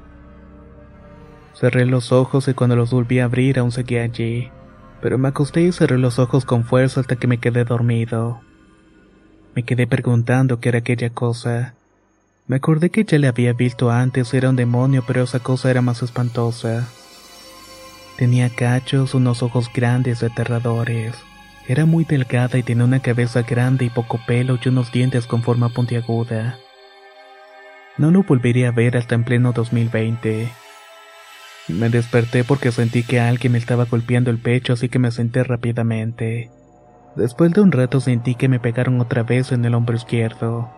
Cerré 1.55 1.85
los 1.85 2.13
ojos 2.13 2.47
y 2.47 2.55
cuando 2.55 2.77
los 2.77 2.93
volví 2.93 3.19
a 3.19 3.25
abrir 3.25 3.59
aún 3.59 3.73
seguía 3.73 4.05
allí, 4.05 4.49
pero 5.03 5.19
me 5.19 5.27
acosté 5.27 5.63
y 5.63 5.73
cerré 5.73 5.99
los 5.99 6.21
ojos 6.21 6.45
con 6.45 6.63
fuerza 6.63 7.01
hasta 7.01 7.17
que 7.17 7.27
me 7.27 7.39
quedé 7.39 7.65
dormido. 7.65 8.43
Me 9.57 9.65
quedé 9.65 9.89
preguntando 9.89 10.61
qué 10.61 10.69
era 10.69 10.79
aquella 10.79 11.11
cosa. 11.11 11.75
Me 12.49 12.57
acordé 12.57 12.89
que 12.89 13.05
ya 13.05 13.19
le 13.19 13.29
había 13.29 13.53
visto 13.53 13.91
antes, 13.91 14.33
era 14.33 14.49
un 14.49 14.57
demonio, 14.57 15.05
pero 15.07 15.23
esa 15.23 15.39
cosa 15.39 15.71
era 15.71 15.83
más 15.83 16.03
espantosa. 16.03 16.89
Tenía 18.17 18.49
cachos, 18.49 19.15
unos 19.15 19.43
ojos 19.43 19.71
grandes 19.73 20.23
aterradores. 20.23 21.15
Era 21.69 21.85
muy 21.85 22.05
delgada 22.05 22.57
y 22.57 22.63
tenía 22.63 22.85
una 22.85 23.01
cabeza 23.01 23.43
grande 23.43 23.85
y 23.85 23.91
poco 23.91 24.19
pelo 24.27 24.59
y 24.65 24.69
unos 24.71 24.91
dientes 24.91 25.27
con 25.27 25.43
forma 25.43 25.69
puntiaguda. 25.69 26.59
No 27.99 28.11
lo 28.11 28.23
volvería 28.23 28.69
a 28.69 28.73
ver 28.73 28.97
hasta 28.97 29.15
en 29.15 29.25
pleno 29.25 29.53
2020. 29.53 30.49
Me 31.69 31.91
desperté 31.91 32.45
porque 32.45 32.73
sentí 32.73 33.03
que 33.03 33.21
alguien 33.21 33.53
me 33.53 33.59
estaba 33.59 33.85
golpeando 33.85 34.31
el 34.31 34.39
pecho 34.39 34.73
así 34.73 34.89
que 34.89 34.99
me 34.99 35.11
senté 35.11 35.45
rápidamente. 35.45 36.51
Después 37.15 37.53
de 37.53 37.61
un 37.61 37.73
rato 37.73 38.01
sentí 38.01 38.37
que 38.37 38.49
me 38.49 38.59
pegaron 38.59 38.99
otra 39.03 39.23
vez 39.23 39.53
en 39.53 39.67
el 39.67 39.75
hombro 39.75 39.97
izquierdo. 39.97 40.78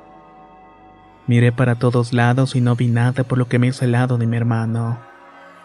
Miré 1.30 1.52
para 1.52 1.76
todos 1.76 2.12
lados 2.12 2.56
y 2.56 2.60
no 2.60 2.74
vi 2.74 2.88
nada 2.88 3.22
por 3.22 3.38
lo 3.38 3.46
que 3.46 3.60
me 3.60 3.68
hice 3.68 3.84
al 3.84 3.92
lado 3.92 4.18
de 4.18 4.26
mi 4.26 4.36
hermano. 4.36 4.98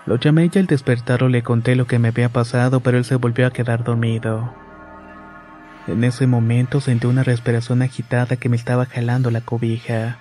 Lo 0.06 0.18
llamé 0.18 0.52
y 0.54 0.60
al 0.60 0.68
despertarlo 0.68 1.28
le 1.28 1.42
conté 1.42 1.76
lo 1.76 1.88
que 1.88 1.98
me 1.98 2.10
había 2.10 2.30
pasado, 2.30 2.82
pero 2.82 3.00
él 3.00 3.04
se 3.04 3.16
volvió 3.16 3.48
a 3.48 3.50
quedar 3.50 3.84
dormido. 3.84 4.54
En 5.88 6.04
ese 6.04 6.28
momento 6.28 6.82
sentí 6.82 7.08
una 7.08 7.24
respiración 7.24 7.82
agitada 7.82 8.36
que 8.36 8.48
me 8.48 8.58
estaba 8.58 8.86
jalando 8.86 9.32
la 9.32 9.42
cobija. 9.42 10.20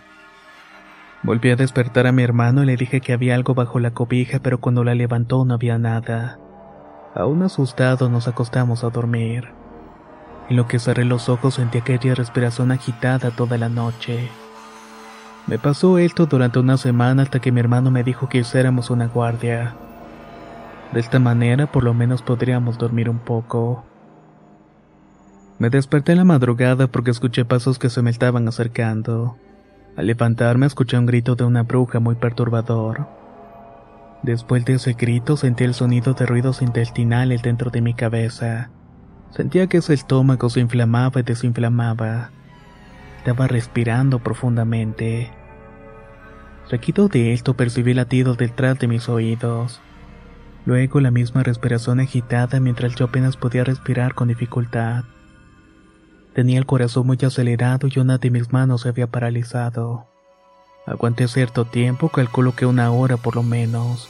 Volví 1.22 1.50
a 1.50 1.56
despertar 1.56 2.06
a 2.06 2.12
mi 2.12 2.22
hermano 2.22 2.62
y 2.62 2.66
le 2.66 2.78
dije 2.78 3.02
que 3.02 3.12
había 3.12 3.34
algo 3.34 3.52
bajo 3.52 3.78
la 3.80 3.90
cobija, 3.90 4.38
pero 4.38 4.60
cuando 4.60 4.82
la 4.82 4.94
levantó 4.94 5.44
no 5.44 5.52
había 5.52 5.76
nada. 5.76 6.38
Aún 7.14 7.42
asustado 7.42 8.08
nos 8.08 8.28
acostamos 8.28 8.82
a 8.82 8.88
dormir. 8.88 9.50
En 10.48 10.56
lo 10.56 10.66
que 10.66 10.78
cerré 10.78 11.04
los 11.04 11.28
ojos 11.28 11.56
sentí 11.56 11.76
aquella 11.76 12.14
respiración 12.14 12.72
agitada 12.72 13.30
toda 13.30 13.58
la 13.58 13.68
noche. 13.68 14.30
Me 15.46 15.58
pasó 15.58 15.98
esto 15.98 16.24
durante 16.24 16.58
una 16.58 16.78
semana 16.78 17.22
hasta 17.22 17.38
que 17.38 17.52
mi 17.52 17.60
hermano 17.60 17.90
me 17.90 18.02
dijo 18.02 18.28
que 18.28 18.38
hiciéramos 18.38 18.88
una 18.88 19.08
guardia. 19.08 19.74
De 20.92 21.00
esta 21.00 21.18
manera 21.18 21.66
por 21.66 21.84
lo 21.84 21.92
menos 21.92 22.22
podríamos 22.22 22.78
dormir 22.78 23.10
un 23.10 23.18
poco. 23.18 23.84
Me 25.58 25.68
desperté 25.68 26.12
en 26.12 26.18
la 26.18 26.24
madrugada 26.24 26.86
porque 26.86 27.10
escuché 27.10 27.44
pasos 27.44 27.78
que 27.78 27.90
se 27.90 28.00
me 28.00 28.10
estaban 28.10 28.48
acercando. 28.48 29.36
Al 29.96 30.06
levantarme 30.06 30.66
escuché 30.66 30.98
un 30.98 31.06
grito 31.06 31.36
de 31.36 31.44
una 31.44 31.62
bruja 31.62 32.00
muy 32.00 32.14
perturbador. 32.14 33.06
Después 34.22 34.64
de 34.64 34.74
ese 34.74 34.94
grito 34.94 35.36
sentí 35.36 35.64
el 35.64 35.74
sonido 35.74 36.14
de 36.14 36.24
ruidos 36.24 36.62
intestinales 36.62 37.42
dentro 37.42 37.70
de 37.70 37.82
mi 37.82 37.92
cabeza. 37.92 38.70
Sentía 39.30 39.66
que 39.66 39.76
ese 39.76 39.92
estómago 39.92 40.48
se 40.48 40.60
inflamaba 40.60 41.20
y 41.20 41.22
desinflamaba. 41.22 42.30
Estaba 43.24 43.46
respirando 43.46 44.18
profundamente. 44.18 45.30
Seguido 46.68 47.08
de 47.08 47.32
esto 47.32 47.54
percibí 47.54 47.94
latidos 47.94 48.36
detrás 48.36 48.78
de 48.78 48.86
mis 48.86 49.08
oídos. 49.08 49.80
Luego 50.66 51.00
la 51.00 51.10
misma 51.10 51.42
respiración 51.42 52.00
agitada 52.00 52.60
mientras 52.60 52.94
yo 52.96 53.06
apenas 53.06 53.38
podía 53.38 53.64
respirar 53.64 54.12
con 54.12 54.28
dificultad. 54.28 55.04
Tenía 56.34 56.58
el 56.58 56.66
corazón 56.66 57.06
muy 57.06 57.16
acelerado 57.22 57.88
y 57.90 57.98
una 57.98 58.18
de 58.18 58.28
mis 58.28 58.52
manos 58.52 58.82
se 58.82 58.90
había 58.90 59.06
paralizado. 59.06 60.06
Aguanté 60.84 61.26
cierto 61.26 61.64
tiempo, 61.64 62.10
calculo 62.10 62.54
que 62.54 62.66
una 62.66 62.90
hora 62.90 63.16
por 63.16 63.36
lo 63.36 63.42
menos. 63.42 64.06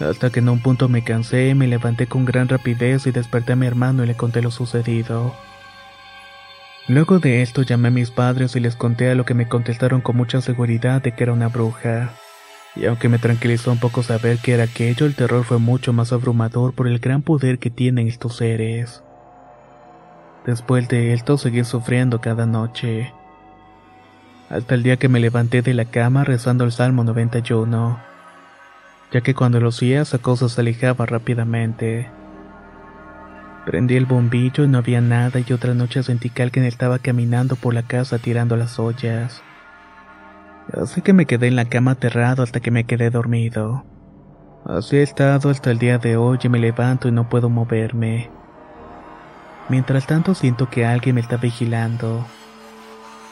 Hasta 0.00 0.30
que 0.30 0.40
en 0.40 0.48
un 0.48 0.62
punto 0.62 0.88
me 0.88 1.04
cansé, 1.04 1.54
me 1.54 1.68
levanté 1.68 2.06
con 2.06 2.24
gran 2.24 2.48
rapidez 2.48 3.06
y 3.06 3.10
desperté 3.10 3.52
a 3.52 3.56
mi 3.56 3.66
hermano 3.66 4.02
y 4.02 4.06
le 4.06 4.16
conté 4.16 4.40
lo 4.40 4.50
sucedido. 4.50 5.34
Luego 6.88 7.18
de 7.18 7.42
esto 7.42 7.62
llamé 7.62 7.88
a 7.88 7.92
mis 7.92 8.10
padres 8.10 8.56
y 8.56 8.60
les 8.60 8.76
conté 8.76 9.10
a 9.10 9.14
lo 9.14 9.24
que 9.24 9.34
me 9.34 9.48
contestaron 9.48 10.00
con 10.00 10.16
mucha 10.16 10.40
seguridad 10.40 11.02
de 11.02 11.12
que 11.12 11.24
era 11.24 11.32
una 11.32 11.48
bruja. 11.48 12.10
Y 12.74 12.86
aunque 12.86 13.08
me 13.08 13.18
tranquilizó 13.18 13.70
un 13.70 13.78
poco 13.78 14.02
saber 14.02 14.38
que 14.38 14.54
era 14.54 14.64
aquello, 14.64 15.06
el 15.06 15.14
terror 15.14 15.44
fue 15.44 15.58
mucho 15.58 15.92
más 15.92 16.12
abrumador 16.12 16.74
por 16.74 16.88
el 16.88 16.98
gran 16.98 17.22
poder 17.22 17.58
que 17.58 17.70
tienen 17.70 18.08
estos 18.08 18.36
seres. 18.36 19.02
Después 20.46 20.88
de 20.88 21.12
esto 21.12 21.38
seguí 21.38 21.62
sufriendo 21.64 22.20
cada 22.20 22.46
noche. 22.46 23.12
Hasta 24.48 24.74
el 24.74 24.82
día 24.82 24.96
que 24.96 25.08
me 25.08 25.20
levanté 25.20 25.62
de 25.62 25.74
la 25.74 25.84
cama 25.84 26.24
rezando 26.24 26.64
el 26.64 26.72
Salmo 26.72 27.04
91 27.04 28.12
ya 29.12 29.20
que 29.20 29.34
cuando 29.34 29.60
lo 29.60 29.68
hacía 29.68 30.00
esa 30.00 30.18
cosa 30.18 30.48
se 30.48 30.60
alejaba 30.60 31.04
rápidamente. 31.06 32.10
Prendí 33.64 33.96
el 33.96 34.06
bombillo 34.06 34.64
y 34.64 34.68
no 34.68 34.78
había 34.78 35.00
nada 35.00 35.38
y 35.46 35.52
otra 35.52 35.72
noche 35.72 36.02
sentí 36.02 36.30
que 36.30 36.42
alguien 36.42 36.64
estaba 36.64 36.98
caminando 36.98 37.54
por 37.54 37.74
la 37.74 37.84
casa 37.84 38.18
tirando 38.18 38.56
las 38.56 38.78
ollas. 38.80 39.40
Así 40.72 41.00
que 41.00 41.12
me 41.12 41.26
quedé 41.26 41.46
en 41.46 41.56
la 41.56 41.66
cama 41.66 41.92
aterrado 41.92 42.42
hasta 42.42 42.60
que 42.60 42.72
me 42.72 42.84
quedé 42.84 43.10
dormido. 43.10 43.84
Así 44.64 44.96
he 44.96 45.02
estado 45.02 45.50
hasta 45.50 45.70
el 45.70 45.78
día 45.78 45.98
de 45.98 46.16
hoy 46.16 46.38
y 46.42 46.48
me 46.48 46.58
levanto 46.58 47.08
y 47.08 47.12
no 47.12 47.28
puedo 47.28 47.48
moverme. 47.48 48.30
Mientras 49.68 50.06
tanto 50.06 50.34
siento 50.34 50.68
que 50.68 50.84
alguien 50.84 51.14
me 51.14 51.20
está 51.20 51.36
vigilando. 51.36 52.26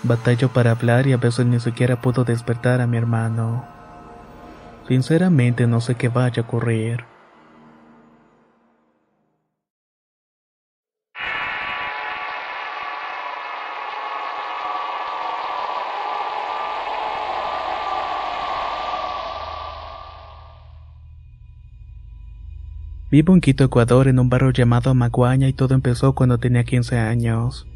Batallo 0.04 0.48
para 0.48 0.70
hablar 0.70 1.08
y 1.08 1.12
a 1.12 1.16
veces 1.16 1.44
ni 1.44 1.58
siquiera 1.58 2.00
puedo 2.00 2.24
despertar 2.24 2.80
a 2.80 2.86
mi 2.86 2.96
hermano. 2.96 3.64
Sinceramente 4.86 5.66
no 5.66 5.80
sé 5.80 5.96
qué 5.96 6.08
vaya 6.08 6.42
a 6.42 6.44
ocurrir. 6.44 7.09
Vivo 23.10 23.34
en 23.34 23.40
Quito, 23.40 23.64
Ecuador, 23.64 24.06
en 24.06 24.20
un 24.20 24.28
barrio 24.28 24.52
llamado 24.52 24.94
Maguaña 24.94 25.48
y 25.48 25.52
todo 25.52 25.74
empezó 25.74 26.14
cuando 26.14 26.38
tenía 26.38 26.62
15 26.62 26.96
años. 26.96 27.66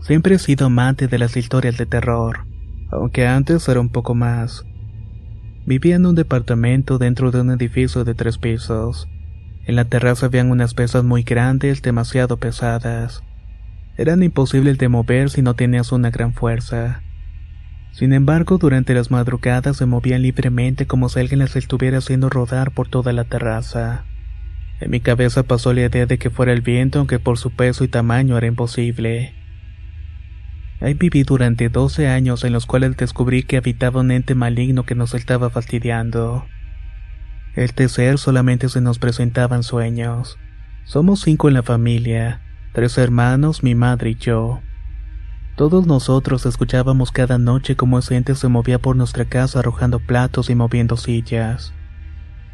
Siempre 0.00 0.34
he 0.34 0.38
sido 0.40 0.66
amante 0.66 1.06
de 1.06 1.18
las 1.18 1.36
historias 1.36 1.76
de 1.78 1.86
terror, 1.86 2.46
aunque 2.90 3.28
antes 3.28 3.68
era 3.68 3.78
un 3.78 3.90
poco 3.90 4.16
más. 4.16 4.66
Vivía 5.66 5.94
en 5.94 6.06
un 6.06 6.16
departamento 6.16 6.98
dentro 6.98 7.30
de 7.30 7.42
un 7.42 7.52
edificio 7.52 8.02
de 8.02 8.14
tres 8.14 8.38
pisos. 8.38 9.08
En 9.66 9.76
la 9.76 9.84
terraza 9.84 10.26
habían 10.26 10.50
unas 10.50 10.74
pesas 10.74 11.04
muy 11.04 11.22
grandes, 11.22 11.80
demasiado 11.80 12.36
pesadas. 12.36 13.22
Eran 13.96 14.24
imposibles 14.24 14.78
de 14.78 14.88
mover 14.88 15.30
si 15.30 15.42
no 15.42 15.54
tenías 15.54 15.92
una 15.92 16.10
gran 16.10 16.34
fuerza. 16.34 17.02
Sin 17.92 18.12
embargo, 18.12 18.58
durante 18.58 18.94
las 18.94 19.12
madrugadas 19.12 19.76
se 19.76 19.86
movían 19.86 20.22
libremente 20.22 20.88
como 20.88 21.08
si 21.08 21.20
alguien 21.20 21.38
las 21.38 21.54
estuviera 21.54 21.98
haciendo 21.98 22.30
rodar 22.30 22.72
por 22.72 22.88
toda 22.88 23.12
la 23.12 23.24
terraza. 23.24 24.04
En 24.80 24.90
mi 24.90 25.00
cabeza 25.00 25.42
pasó 25.42 25.72
la 25.72 25.86
idea 25.86 26.06
de 26.06 26.18
que 26.18 26.30
fuera 26.30 26.52
el 26.52 26.60
viento, 26.60 26.98
aunque 26.98 27.18
por 27.18 27.38
su 27.38 27.50
peso 27.50 27.84
y 27.84 27.88
tamaño 27.88 28.36
era 28.36 28.46
imposible. 28.46 29.34
Ahí 30.80 30.92
viví 30.92 31.22
durante 31.22 31.70
12 31.70 32.08
años 32.08 32.44
en 32.44 32.52
los 32.52 32.66
cuales 32.66 32.96
descubrí 32.96 33.42
que 33.42 33.56
habitaba 33.56 34.00
un 34.00 34.10
ente 34.10 34.34
maligno 34.34 34.84
que 34.84 34.94
nos 34.94 35.14
estaba 35.14 35.48
fastidiando. 35.48 36.44
Este 37.54 37.88
ser 37.88 38.18
solamente 38.18 38.68
se 38.68 38.82
nos 38.82 38.98
presentaba 38.98 39.56
en 39.56 39.62
sueños. 39.62 40.38
Somos 40.84 41.20
cinco 41.20 41.48
en 41.48 41.54
la 41.54 41.62
familia, 41.62 42.42
tres 42.74 42.98
hermanos, 42.98 43.62
mi 43.62 43.74
madre 43.74 44.10
y 44.10 44.14
yo. 44.16 44.60
Todos 45.56 45.86
nosotros 45.86 46.44
escuchábamos 46.44 47.12
cada 47.12 47.38
noche 47.38 47.76
cómo 47.76 47.98
ese 47.98 48.14
ente 48.14 48.34
se 48.34 48.48
movía 48.48 48.78
por 48.78 48.94
nuestra 48.94 49.24
casa 49.24 49.60
arrojando 49.60 50.00
platos 50.00 50.50
y 50.50 50.54
moviendo 50.54 50.98
sillas. 50.98 51.72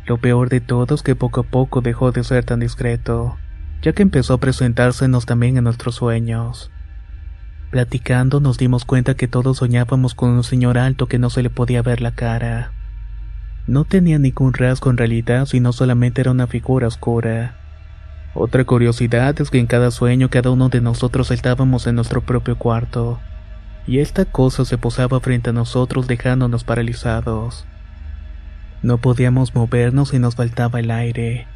Lo 0.07 0.19
peor 0.19 0.49
de 0.49 0.61
todo 0.61 0.95
es 0.95 1.03
que 1.03 1.15
poco 1.15 1.41
a 1.41 1.45
poco 1.45 1.81
dejó 1.81 2.11
de 2.11 2.25
ser 2.25 2.45
tan 2.45 2.61
discreto, 2.61 3.37
ya 3.83 3.93
que 3.93 4.03
empezó 4.03 4.35
a 4.35 4.39
presentársenos 4.39 5.27
también 5.27 5.57
en 5.57 5.65
nuestros 5.65 5.95
sueños. 5.97 6.71
Platicando 7.71 8.41
nos 8.41 8.59
dimos 8.59 8.85
cuenta 8.85 9.15
que 9.15 9.29
todos 9.29 9.59
soñábamos 9.59 10.15
con 10.15 10.31
un 10.31 10.45
señor 10.45 10.77
alto 10.77 11.07
que 11.07 11.19
no 11.19 11.31
se 11.31 11.43
le 11.43 11.51
podía 11.51 11.83
ver 11.83 12.01
la 12.01 12.11
cara. 12.11 12.73
No 13.67 13.85
tenía 13.85 14.19
ningún 14.19 14.53
rasgo 14.53 14.91
en 14.91 14.97
realidad, 14.97 15.47
sino 15.47 15.73
solamente 15.73 16.21
era 16.21 16.33
una 16.33 16.49
figura 16.49 16.89
oscura. 16.89 17.57
Otra 18.35 18.65
curiosidad 18.65 19.41
es 19.41 19.51
que 19.51 19.59
en 19.59 19.67
cada 19.67 19.91
sueño 19.91 20.31
cada 20.31 20.51
uno 20.51 20.69
de 20.69 20.81
nosotros 20.81 21.31
estábamos 21.31 21.87
en 21.87 21.95
nuestro 21.95 22.23
propio 22.23 22.59
cuarto, 22.59 23.21
y 23.87 24.01
esta 24.01 24.25
cosa 24.25 24.65
se 24.65 24.79
posaba 24.79 25.21
frente 25.21 25.51
a 25.51 25.53
nosotros 25.53 26.07
dejándonos 26.07 26.65
paralizados. 26.65 27.67
No 28.83 28.99
podíamos 28.99 29.55
movernos 29.55 30.13
y 30.13 30.19
nos 30.19 30.35
faltaba 30.35 30.81
el 30.81 30.91
aire. 30.91 31.47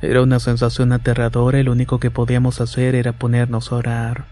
Era 0.00 0.22
una 0.22 0.40
sensación 0.40 0.92
aterradora 0.92 1.60
y 1.60 1.62
lo 1.62 1.72
único 1.72 2.00
que 2.00 2.10
podíamos 2.10 2.60
hacer 2.60 2.94
era 2.94 3.12
ponernos 3.12 3.70
a 3.70 3.76
orar. 3.76 4.24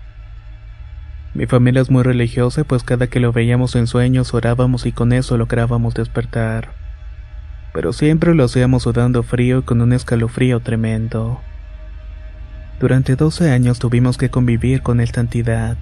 Mi 1.35 1.47
familia 1.47 1.83
es 1.83 1.91
muy 1.91 2.03
religiosa, 2.03 2.65
pues 2.65 2.83
cada 2.83 3.07
que 3.07 3.21
lo 3.21 3.33
veíamos 3.33 3.77
en 3.77 3.87
sueños 3.87 4.35
orábamos 4.35 4.85
y 4.87 4.93
con 4.93 5.13
eso 5.13 5.37
lográbamos 5.37 5.95
despertar. 5.95 6.73
Pero 7.73 7.93
siempre 7.93 8.35
lo 8.35 8.45
hacíamos 8.45 8.83
sudando 8.83 9.23
frío 9.23 9.59
y 9.59 9.63
con 9.63 9.81
un 9.81 9.93
escalofrío 9.93 10.59
tremendo. 10.61 11.41
Durante 12.81 13.15
12 13.15 13.51
años 13.51 13.79
tuvimos 13.79 14.17
que 14.17 14.31
convivir 14.31 14.83
con 14.83 15.01
esta 15.01 15.21
entidad. 15.21 15.77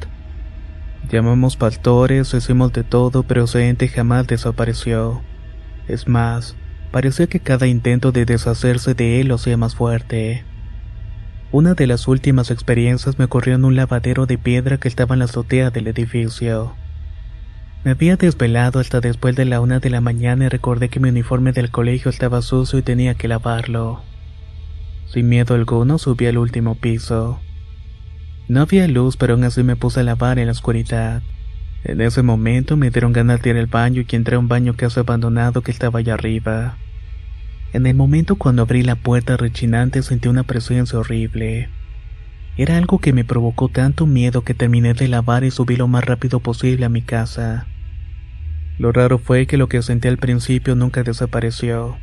Llamamos 1.10 1.56
pastores, 1.56 2.34
hicimos 2.34 2.72
de 2.72 2.82
todo, 2.82 3.22
pero 3.22 3.44
ese 3.44 3.68
ente 3.68 3.88
jamás 3.88 4.26
desapareció. 4.26 5.22
Es 5.88 6.06
más, 6.06 6.54
parecía 6.92 7.26
que 7.26 7.40
cada 7.40 7.66
intento 7.66 8.12
de 8.12 8.26
deshacerse 8.26 8.94
de 8.94 9.20
él 9.20 9.28
lo 9.28 9.36
hacía 9.36 9.56
más 9.56 9.74
fuerte. 9.74 10.44
Una 11.50 11.72
de 11.72 11.86
las 11.86 12.06
últimas 12.06 12.50
experiencias 12.50 13.18
me 13.18 13.24
ocurrió 13.24 13.54
en 13.54 13.64
un 13.64 13.74
lavadero 13.74 14.26
de 14.26 14.36
piedra 14.36 14.76
que 14.76 14.88
estaba 14.88 15.14
en 15.14 15.20
la 15.20 15.24
azotea 15.24 15.70
del 15.70 15.86
edificio. 15.86 16.74
Me 17.84 17.92
había 17.92 18.16
desvelado 18.16 18.80
hasta 18.80 19.00
después 19.00 19.34
de 19.34 19.46
la 19.46 19.60
una 19.60 19.78
de 19.78 19.88
la 19.88 20.02
mañana 20.02 20.44
y 20.44 20.48
recordé 20.48 20.90
que 20.90 21.00
mi 21.00 21.08
uniforme 21.08 21.52
del 21.52 21.70
colegio 21.70 22.10
estaba 22.10 22.42
sucio 22.42 22.78
y 22.78 22.82
tenía 22.82 23.14
que 23.14 23.28
lavarlo. 23.28 24.02
Sin 25.06 25.28
miedo 25.30 25.54
alguno 25.54 25.96
subí 25.96 26.26
al 26.26 26.36
último 26.36 26.74
piso. 26.74 27.40
No 28.46 28.60
había 28.60 28.86
luz, 28.88 29.16
pero 29.16 29.34
aún 29.34 29.44
así 29.44 29.62
me 29.62 29.76
puse 29.76 30.00
a 30.00 30.02
lavar 30.02 30.38
en 30.38 30.46
la 30.46 30.52
oscuridad. 30.52 31.22
En 31.84 32.00
ese 32.00 32.22
momento 32.22 32.76
me 32.76 32.90
dieron 32.90 33.12
ganas 33.12 33.40
de 33.40 33.50
ir 33.50 33.56
al 33.56 33.66
baño 33.66 34.02
y 34.06 34.16
entré 34.16 34.36
a 34.36 34.38
un 34.38 34.48
baño 34.48 34.74
casi 34.76 35.00
abandonado 35.00 35.62
que 35.62 35.70
estaba 35.70 36.00
allá 36.00 36.14
arriba. 36.14 36.76
En 37.72 37.86
el 37.86 37.94
momento 37.94 38.36
cuando 38.36 38.62
abrí 38.62 38.82
la 38.82 38.96
puerta 38.96 39.36
rechinante 39.36 40.02
sentí 40.02 40.28
una 40.28 40.42
presencia 40.42 40.98
horrible. 40.98 41.68
Era 42.56 42.76
algo 42.76 42.98
que 42.98 43.12
me 43.12 43.24
provocó 43.24 43.68
tanto 43.68 44.06
miedo 44.06 44.42
que 44.42 44.54
terminé 44.54 44.94
de 44.94 45.06
lavar 45.06 45.44
y 45.44 45.50
subí 45.50 45.76
lo 45.76 45.86
más 45.86 46.04
rápido 46.04 46.40
posible 46.40 46.86
a 46.86 46.88
mi 46.88 47.02
casa. 47.02 47.66
Lo 48.78 48.90
raro 48.90 49.18
fue 49.18 49.46
que 49.46 49.56
lo 49.56 49.68
que 49.68 49.82
sentí 49.82 50.08
al 50.08 50.18
principio 50.18 50.74
nunca 50.74 51.02
desapareció. 51.04 51.98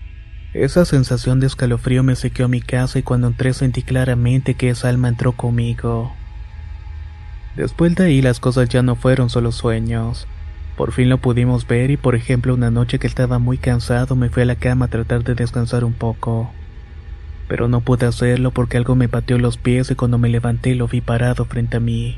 Esa 0.53 0.85
sensación 0.85 1.41
de 1.41 1.47
escalofrío 1.47 2.03
me 2.03 2.15
sequeó 2.15 2.45
a 2.45 2.49
mi 2.49 2.61
casa 2.61 2.99
y 2.99 3.03
cuando 3.03 3.27
entré 3.27 3.53
sentí 3.53 3.81
claramente 3.81 4.53
que 4.53 4.69
esa 4.69 4.87
alma 4.87 5.09
entró 5.09 5.33
conmigo. 5.33 6.15
Después 7.55 7.95
de 7.95 8.05
ahí 8.05 8.21
las 8.21 8.39
cosas 8.39 8.67
ya 8.69 8.83
no 8.83 8.95
fueron 8.95 9.29
solo 9.29 9.51
sueños. 9.51 10.27
Por 10.75 10.91
fin 10.91 11.07
lo 11.09 11.19
pudimos 11.19 11.65
ver 11.65 11.89
y 11.89 11.97
por 11.97 12.15
ejemplo 12.15 12.53
una 12.53 12.69
noche 12.69 12.99
que 12.99 13.07
estaba 13.07 13.39
muy 13.39 13.57
cansado 13.57 14.15
me 14.15 14.29
fui 14.29 14.43
a 14.43 14.45
la 14.45 14.55
cama 14.55 14.85
a 14.85 14.89
tratar 14.89 15.23
de 15.23 15.35
descansar 15.35 15.85
un 15.85 15.93
poco. 15.93 16.51
Pero 17.47 17.67
no 17.69 17.79
pude 17.79 18.05
hacerlo 18.05 18.51
porque 18.51 18.77
algo 18.77 18.95
me 18.95 19.07
pateó 19.07 19.37
los 19.37 19.57
pies 19.57 19.89
y 19.89 19.95
cuando 19.95 20.17
me 20.17 20.29
levanté 20.29 20.75
lo 20.75 20.87
vi 20.87 20.99
parado 20.99 21.45
frente 21.45 21.77
a 21.77 21.79
mí. 21.79 22.17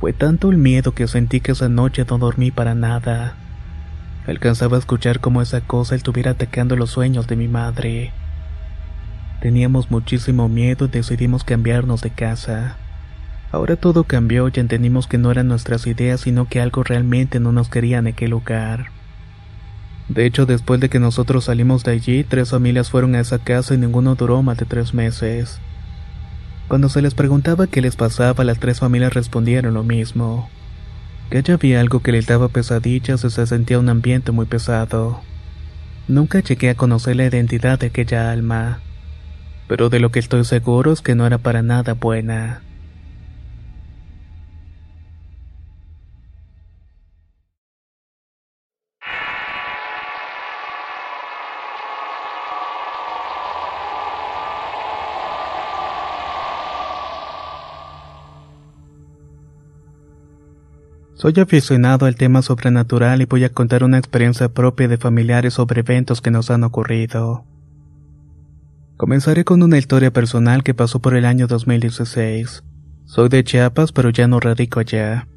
Fue 0.00 0.12
tanto 0.12 0.50
el 0.50 0.58
miedo 0.58 0.92
que 0.92 1.08
sentí 1.08 1.40
que 1.40 1.52
esa 1.52 1.68
noche 1.68 2.04
no 2.10 2.18
dormí 2.18 2.50
para 2.50 2.74
nada. 2.74 3.34
Alcanzaba 4.26 4.76
a 4.76 4.80
escuchar 4.80 5.20
cómo 5.20 5.40
esa 5.40 5.62
cosa 5.62 5.94
estuviera 5.94 6.32
atacando 6.32 6.76
los 6.76 6.90
sueños 6.90 7.28
de 7.28 7.36
mi 7.36 7.48
madre. 7.48 8.12
Teníamos 9.40 9.90
muchísimo 9.90 10.48
miedo 10.48 10.84
y 10.84 10.88
decidimos 10.88 11.44
cambiarnos 11.44 12.02
de 12.02 12.10
casa. 12.10 12.76
Ahora 13.52 13.76
todo 13.76 14.04
cambió 14.04 14.48
y 14.48 14.58
entendimos 14.58 15.06
que 15.06 15.18
no 15.18 15.30
eran 15.30 15.46
nuestras 15.46 15.86
ideas, 15.86 16.22
sino 16.22 16.48
que 16.48 16.62
algo 16.62 16.82
realmente 16.82 17.38
no 17.38 17.52
nos 17.52 17.68
quería 17.68 17.98
en 17.98 18.06
aquel 18.06 18.30
lugar. 18.30 18.86
De 20.08 20.24
hecho, 20.24 20.46
después 20.46 20.80
de 20.80 20.88
que 20.88 20.98
nosotros 20.98 21.44
salimos 21.44 21.84
de 21.84 21.92
allí, 21.92 22.24
tres 22.24 22.50
familias 22.50 22.90
fueron 22.90 23.14
a 23.14 23.20
esa 23.20 23.38
casa 23.38 23.74
y 23.74 23.76
ninguno 23.76 24.14
duró 24.14 24.42
más 24.42 24.56
de 24.56 24.64
tres 24.64 24.94
meses. 24.94 25.60
Cuando 26.66 26.88
se 26.88 27.02
les 27.02 27.12
preguntaba 27.12 27.66
qué 27.66 27.82
les 27.82 27.94
pasaba, 27.94 28.42
las 28.42 28.58
tres 28.58 28.80
familias 28.80 29.12
respondieron 29.12 29.74
lo 29.74 29.84
mismo. 29.84 30.48
Que 31.28 31.38
allá 31.38 31.54
había 31.54 31.80
algo 31.80 32.00
que 32.00 32.12
les 32.12 32.26
daba 32.26 32.48
pesadillas 32.48 33.22
y 33.22 33.30
se 33.30 33.46
sentía 33.46 33.78
un 33.78 33.90
ambiente 33.90 34.32
muy 34.32 34.46
pesado. 34.46 35.20
Nunca 36.08 36.40
llegué 36.40 36.70
a 36.70 36.74
conocer 36.74 37.16
la 37.16 37.26
identidad 37.26 37.78
de 37.78 37.88
aquella 37.88 38.32
alma, 38.32 38.80
pero 39.68 39.90
de 39.90 40.00
lo 40.00 40.10
que 40.10 40.20
estoy 40.20 40.46
seguro 40.46 40.90
es 40.92 41.02
que 41.02 41.14
no 41.14 41.26
era 41.26 41.36
para 41.36 41.62
nada 41.62 41.92
buena. 41.92 42.62
Soy 61.22 61.34
aficionado 61.38 62.06
al 62.06 62.16
tema 62.16 62.42
sobrenatural 62.42 63.22
y 63.22 63.26
voy 63.26 63.44
a 63.44 63.48
contar 63.48 63.84
una 63.84 63.96
experiencia 63.96 64.48
propia 64.48 64.88
de 64.88 64.98
familiares 64.98 65.54
sobre 65.54 65.82
eventos 65.82 66.20
que 66.20 66.32
nos 66.32 66.50
han 66.50 66.64
ocurrido. 66.64 67.44
Comenzaré 68.96 69.44
con 69.44 69.62
una 69.62 69.78
historia 69.78 70.12
personal 70.12 70.64
que 70.64 70.74
pasó 70.74 70.98
por 70.98 71.14
el 71.14 71.24
año 71.24 71.46
2016. 71.46 72.64
Soy 73.04 73.28
de 73.28 73.44
Chiapas, 73.44 73.92
pero 73.92 74.10
ya 74.10 74.26
no 74.26 74.40
radico 74.40 74.80
allá. 74.80 75.28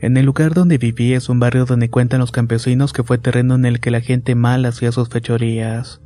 En 0.00 0.16
el 0.16 0.26
lugar 0.26 0.54
donde 0.54 0.76
viví 0.76 1.12
es 1.12 1.28
un 1.28 1.38
barrio 1.38 1.64
donde 1.64 1.88
cuentan 1.88 2.18
los 2.18 2.32
campesinos 2.32 2.92
que 2.92 3.04
fue 3.04 3.18
terreno 3.18 3.54
en 3.54 3.64
el 3.64 3.78
que 3.78 3.92
la 3.92 4.00
gente 4.00 4.34
mal 4.34 4.64
hacía 4.64 4.90
sus 4.90 5.08
fechorías. 5.08 6.00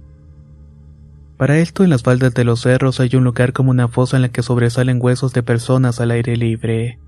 Para 1.38 1.56
esto, 1.56 1.84
en 1.84 1.88
las 1.88 2.02
faldas 2.02 2.34
de 2.34 2.44
los 2.44 2.60
cerros 2.60 3.00
hay 3.00 3.16
un 3.16 3.24
lugar 3.24 3.54
como 3.54 3.70
una 3.70 3.88
fosa 3.88 4.16
en 4.16 4.22
la 4.22 4.28
que 4.28 4.42
sobresalen 4.42 4.98
huesos 5.00 5.32
de 5.32 5.42
personas 5.42 6.02
al 6.02 6.10
aire 6.10 6.36
libre. 6.36 6.98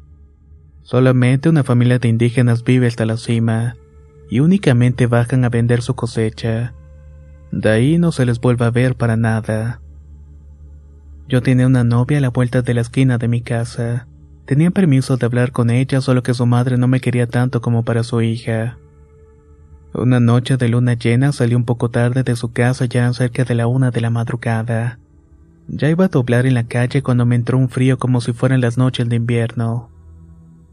Solamente 0.89 1.51
una 1.51 1.65
familia 1.65 1.99
de 1.99 2.09
indígenas 2.09 2.65
vive 2.65 2.87
hasta 2.87 3.05
la 3.05 3.19
cima, 3.19 3.77
y 4.31 4.41
únicamente 4.41 5.07
bajan 5.07 5.45
a 5.45 5.51
vender 5.51 5.83
su 5.83 5.95
cosecha. 5.95 6.73
De 7.53 7.69
ahí 7.69 7.99
no 7.99 8.11
se 8.11 8.25
les 8.25 8.41
vuelve 8.41 8.65
a 8.65 8.71
ver 8.71 8.97
para 8.97 9.19
nada. 9.19 9.83
Yo 11.29 11.43
tenía 11.43 11.67
una 11.67 11.85
novia 11.85 12.17
a 12.17 12.21
la 12.23 12.31
vuelta 12.31 12.63
de 12.63 12.73
la 12.73 12.81
esquina 12.81 13.19
de 13.19 13.29
mi 13.29 13.43
casa. 13.43 14.07
Tenía 14.47 14.71
permiso 14.71 15.19
de 15.19 15.27
hablar 15.27 15.53
con 15.53 15.69
ella, 15.69 16.01
solo 16.01 16.23
que 16.23 16.33
su 16.33 16.47
madre 16.47 16.79
no 16.79 16.89
me 16.89 17.03
quería 17.03 17.27
tanto 17.27 17.61
como 17.61 17.85
para 17.85 18.03
su 18.03 18.23
hija. 18.23 18.79
Una 19.93 20.21
noche 20.21 20.57
de 20.57 20.71
luna 20.71 20.95
llena 20.95 21.33
salí 21.33 21.55
un 21.55 21.67
poco 21.67 21.91
tarde 21.91 22.23
de 22.23 22.35
su 22.35 22.55
casa 22.55 22.87
ya 22.87 23.13
cerca 23.13 23.45
de 23.45 23.55
la 23.55 23.67
una 23.67 23.91
de 23.91 24.01
la 24.01 24.09
madrugada. 24.09 24.99
Ya 25.67 25.91
iba 25.91 26.07
a 26.07 26.09
doblar 26.09 26.47
en 26.47 26.55
la 26.55 26.65
calle 26.65 27.03
cuando 27.03 27.27
me 27.27 27.35
entró 27.35 27.59
un 27.59 27.69
frío 27.69 27.99
como 27.99 28.23
si 28.23 28.33
fueran 28.33 28.63
las 28.63 28.79
noches 28.79 29.07
de 29.07 29.17
invierno. 29.17 29.91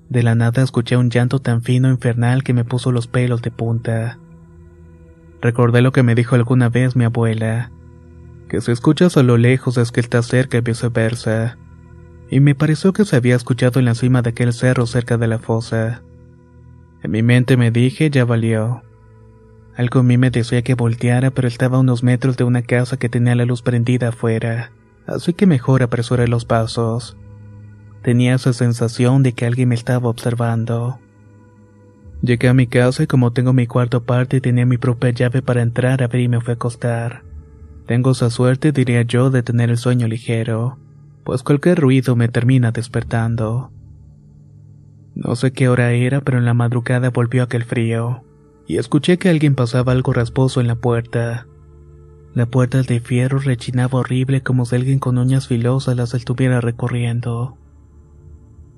De 0.10 0.24
la 0.24 0.36
nada 0.36 0.62
escuché 0.62 0.98
un 0.98 1.10
llanto 1.10 1.40
tan 1.40 1.62
fino 1.62 1.88
e 1.88 1.92
infernal 1.92 2.44
que 2.44 2.54
me 2.54 2.64
puso 2.64 2.92
los 2.92 3.08
pelos 3.08 3.42
de 3.42 3.52
punta. 3.52 4.20
Recordé 5.42 5.82
lo 5.82 5.92
que 5.92 6.04
me 6.04 6.16
dijo 6.16 6.36
alguna 6.36 6.70
vez 6.70 6.96
mi 6.96 7.06
abuela, 7.06 7.72
que 8.50 8.62
si 8.62 8.72
escuchas 8.72 9.18
a 9.18 9.24
lo 9.24 9.38
lejos 9.38 9.78
es 9.78 9.92
que 9.92 10.00
está 10.00 10.22
cerca 10.22 10.58
y 10.58 10.62
viceversa, 10.62 11.58
y 12.30 12.40
me 12.40 12.56
pareció 12.56 12.94
que 12.94 13.06
se 13.06 13.16
había 13.16 13.36
escuchado 13.36 13.80
en 13.80 13.86
la 13.86 13.96
cima 13.96 14.22
de 14.22 14.32
aquel 14.32 14.54
cerro 14.54 14.86
cerca 14.86 15.18
de 15.18 15.28
la 15.28 15.40
fosa. 15.40 16.02
En 17.04 17.12
mi 17.12 17.22
mente 17.22 17.58
me 17.58 17.72
dije, 17.72 18.10
ya 18.10 18.26
valió. 18.26 18.82
Algo 19.76 20.00
en 20.00 20.08
mí 20.08 20.18
me 20.18 20.32
decía 20.32 20.62
que 20.64 20.74
volteara, 20.74 21.32
pero 21.32 21.48
estaba 21.48 21.78
a 21.78 21.82
unos 21.82 22.02
metros 22.02 22.38
de 22.38 22.44
una 22.44 22.62
casa 22.62 22.98
que 22.98 23.10
tenía 23.10 23.36
la 23.36 23.46
luz 23.46 23.62
prendida 23.62 24.10
afuera, 24.10 24.72
así 25.06 25.34
que 25.34 25.46
mejor 25.46 25.84
apresuré 25.84 26.28
los 26.28 26.46
pasos. 26.46 27.18
Tenía 28.06 28.36
esa 28.36 28.54
sensación 28.54 29.24
de 29.24 29.34
que 29.34 29.48
alguien 29.48 29.70
me 29.70 29.74
estaba 29.74 30.10
observando. 30.10 31.00
Llegué 32.22 32.50
a 32.50 32.54
mi 32.54 32.68
casa 32.68 33.02
y 33.02 33.08
como 33.08 33.34
tengo 33.34 33.52
mi 33.52 33.66
cuarto 33.66 33.98
aparte 33.98 34.42
tenía 34.42 34.68
mi 34.68 34.78
propia 34.78 35.10
llave 35.10 35.42
para 35.42 35.64
entrar, 35.64 36.04
a 36.04 36.08
ver 36.08 36.22
y 36.22 36.28
me 36.28 36.40
fui 36.40 36.52
a 36.52 36.54
acostar. 36.54 37.24
Tengo 37.88 38.12
esa 38.12 38.30
suerte, 38.30 38.72
diría 38.72 39.02
yo, 39.02 39.32
de 39.32 39.42
tener 39.42 39.72
el 39.72 39.80
sueño 39.80 40.08
ligero, 40.08 40.78
pues 41.24 41.42
cualquier 41.42 41.80
ruido 41.80 42.16
me 42.16 42.28
termina 42.28 42.72
despertando. 42.72 43.72
No 45.16 45.36
sé 45.36 45.52
qué 45.52 45.68
hora 45.68 45.92
era, 45.94 46.22
pero 46.22 46.38
en 46.38 46.46
la 46.46 46.54
madrugada 46.54 47.10
volvió 47.10 47.42
aquel 47.42 47.64
frío, 47.64 48.24
y 48.68 48.78
escuché 48.78 49.18
que 49.18 49.30
alguien 49.30 49.56
pasaba 49.56 49.94
algo 49.94 50.14
rasposo 50.14 50.62
en 50.62 50.68
la 50.68 50.76
puerta. 50.76 51.48
La 52.36 52.46
puerta 52.46 52.84
de 52.84 53.00
fierro 53.00 53.40
rechinaba 53.40 53.98
horrible 53.98 54.44
como 54.44 54.68
si 54.68 54.76
alguien 54.76 55.00
con 55.00 55.18
uñas 55.18 55.48
filosas 55.48 55.98
las 55.98 56.14
estuviera 56.14 56.62
recorriendo. 56.62 57.58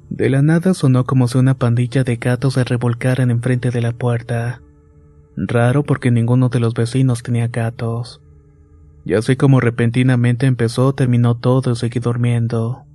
De 0.09 0.29
la 0.29 0.41
nada 0.41 0.73
sonó 0.73 1.05
como 1.05 1.27
si 1.27 1.37
una 1.37 1.55
pandilla 1.55 2.03
de 2.03 2.15
gatos 2.15 2.55
se 2.55 2.63
revolcaran 2.63 3.29
enfrente 3.29 3.71
de 3.71 3.81
la 3.81 3.91
puerta. 3.91 4.61
Raro 5.35 5.83
porque 5.83 6.11
ninguno 6.11 6.49
de 6.49 6.59
los 6.59 6.73
vecinos 6.73 7.21
tenía 7.21 7.47
gatos. 7.47 8.21
Y 9.05 9.13
así 9.13 9.35
como 9.35 9.59
repentinamente 9.59 10.47
empezó, 10.47 10.93
terminó 10.93 11.35
todo 11.35 11.71
y 11.71 11.75
seguí 11.75 11.99
durmiendo. 11.99 12.87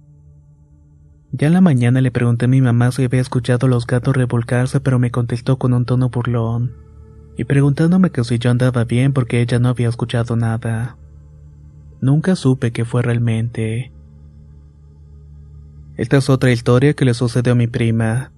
Ya 1.32 1.46
en 1.46 1.54
la 1.54 1.62
mañana 1.62 2.02
le 2.02 2.10
pregunté 2.10 2.44
a 2.44 2.48
mi 2.48 2.60
mamá 2.60 2.92
si 2.92 3.04
había 3.04 3.20
escuchado 3.20 3.66
a 3.66 3.70
los 3.70 3.86
gatos 3.86 4.14
revolcarse, 4.14 4.80
pero 4.80 4.98
me 4.98 5.10
contestó 5.10 5.58
con 5.58 5.72
un 5.72 5.86
tono 5.86 6.10
burlón, 6.10 6.72
y 7.38 7.44
preguntándome 7.44 8.10
que 8.10 8.22
si 8.22 8.38
yo 8.38 8.50
andaba 8.50 8.84
bien 8.84 9.14
porque 9.14 9.40
ella 9.40 9.58
no 9.58 9.70
había 9.70 9.88
escuchado 9.88 10.36
nada. 10.36 10.98
Nunca 12.02 12.36
supe 12.36 12.72
qué 12.72 12.84
fue 12.84 13.00
realmente. 13.00 13.92
Esta 15.96 16.16
es 16.16 16.30
otra 16.30 16.50
historia 16.50 16.94
que 16.94 17.04
le 17.04 17.14
sucedió 17.14 17.52
a 17.52 17.56
mi 17.56 17.66
prima. 17.66 18.32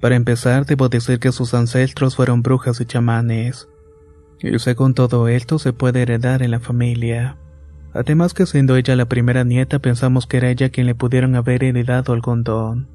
Para 0.00 0.16
empezar, 0.16 0.66
debo 0.66 0.88
decir 0.88 1.18
que 1.18 1.32
sus 1.32 1.54
ancestros 1.54 2.16
fueron 2.16 2.42
brujas 2.42 2.80
y 2.80 2.84
chamanes. 2.84 3.68
Y 4.40 4.58
según 4.58 4.92
todo 4.92 5.28
esto 5.28 5.58
se 5.58 5.72
puede 5.72 6.02
heredar 6.02 6.42
en 6.42 6.50
la 6.50 6.60
familia. 6.60 7.38
Además 7.94 8.34
que 8.34 8.44
siendo 8.44 8.76
ella 8.76 8.96
la 8.96 9.08
primera 9.08 9.44
nieta 9.44 9.78
pensamos 9.78 10.26
que 10.26 10.36
era 10.36 10.50
ella 10.50 10.68
quien 10.68 10.86
le 10.86 10.94
pudieron 10.94 11.36
haber 11.36 11.64
heredado 11.64 12.12
algún 12.12 12.42
don, 12.42 12.88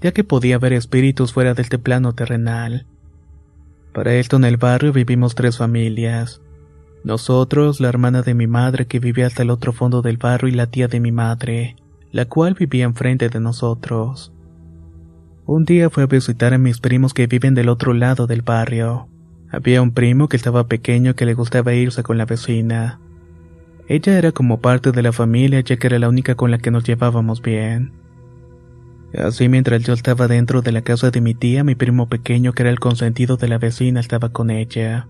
ya 0.00 0.12
que 0.12 0.24
podía 0.24 0.56
haber 0.56 0.74
espíritus 0.74 1.32
fuera 1.32 1.54
de 1.54 1.62
este 1.62 1.78
plano 1.78 2.14
terrenal. 2.14 2.86
Para 3.92 4.14
esto 4.14 4.36
en 4.36 4.44
el 4.44 4.58
barrio 4.58 4.92
vivimos 4.92 5.34
tres 5.34 5.56
familias. 5.56 6.42
Nosotros, 7.02 7.80
la 7.80 7.88
hermana 7.88 8.22
de 8.22 8.34
mi 8.34 8.46
madre 8.46 8.86
que 8.86 9.00
vivía 9.00 9.26
hasta 9.26 9.42
el 9.42 9.50
otro 9.50 9.72
fondo 9.72 10.02
del 10.02 10.18
barrio 10.18 10.48
y 10.48 10.52
la 10.52 10.66
tía 10.66 10.86
de 10.86 11.00
mi 11.00 11.12
madre, 11.12 11.76
la 12.12 12.24
cual 12.26 12.54
vivía 12.54 12.84
enfrente 12.84 13.28
de 13.28 13.40
nosotros. 13.40 14.32
Un 15.44 15.64
día 15.64 15.90
fue 15.90 16.02
a 16.02 16.06
visitar 16.06 16.54
a 16.54 16.58
mis 16.58 16.80
primos 16.80 17.14
que 17.14 17.26
viven 17.26 17.54
del 17.54 17.68
otro 17.68 17.92
lado 17.92 18.26
del 18.26 18.42
barrio. 18.42 19.08
Había 19.50 19.80
un 19.80 19.92
primo 19.92 20.28
que 20.28 20.36
estaba 20.36 20.66
pequeño 20.66 21.14
que 21.14 21.24
le 21.24 21.34
gustaba 21.34 21.72
irse 21.72 22.02
con 22.02 22.18
la 22.18 22.24
vecina. 22.24 23.00
Ella 23.88 24.18
era 24.18 24.32
como 24.32 24.60
parte 24.60 24.90
de 24.90 25.02
la 25.02 25.12
familia 25.12 25.60
ya 25.60 25.76
que 25.76 25.86
era 25.86 25.98
la 25.98 26.08
única 26.08 26.34
con 26.34 26.50
la 26.50 26.58
que 26.58 26.72
nos 26.72 26.82
llevábamos 26.82 27.42
bien. 27.42 27.92
Así 29.16 29.48
mientras 29.48 29.82
yo 29.84 29.92
estaba 29.92 30.26
dentro 30.26 30.62
de 30.62 30.72
la 30.72 30.82
casa 30.82 31.10
de 31.10 31.20
mi 31.20 31.34
tía, 31.34 31.62
mi 31.62 31.76
primo 31.76 32.08
pequeño 32.08 32.52
que 32.52 32.64
era 32.64 32.70
el 32.70 32.80
consentido 32.80 33.36
de 33.36 33.48
la 33.48 33.58
vecina 33.58 34.00
estaba 34.00 34.30
con 34.30 34.50
ella. 34.50 35.06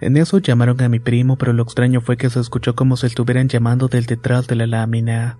En 0.00 0.16
eso 0.16 0.38
llamaron 0.38 0.82
a 0.82 0.88
mi 0.88 0.98
primo, 0.98 1.36
pero 1.36 1.52
lo 1.52 1.62
extraño 1.62 2.00
fue 2.00 2.16
que 2.16 2.28
se 2.28 2.40
escuchó 2.40 2.74
como 2.74 2.96
si 2.96 3.06
estuvieran 3.06 3.48
llamando 3.48 3.86
del 3.86 4.06
detrás 4.06 4.48
de 4.48 4.56
la 4.56 4.66
lámina. 4.66 5.38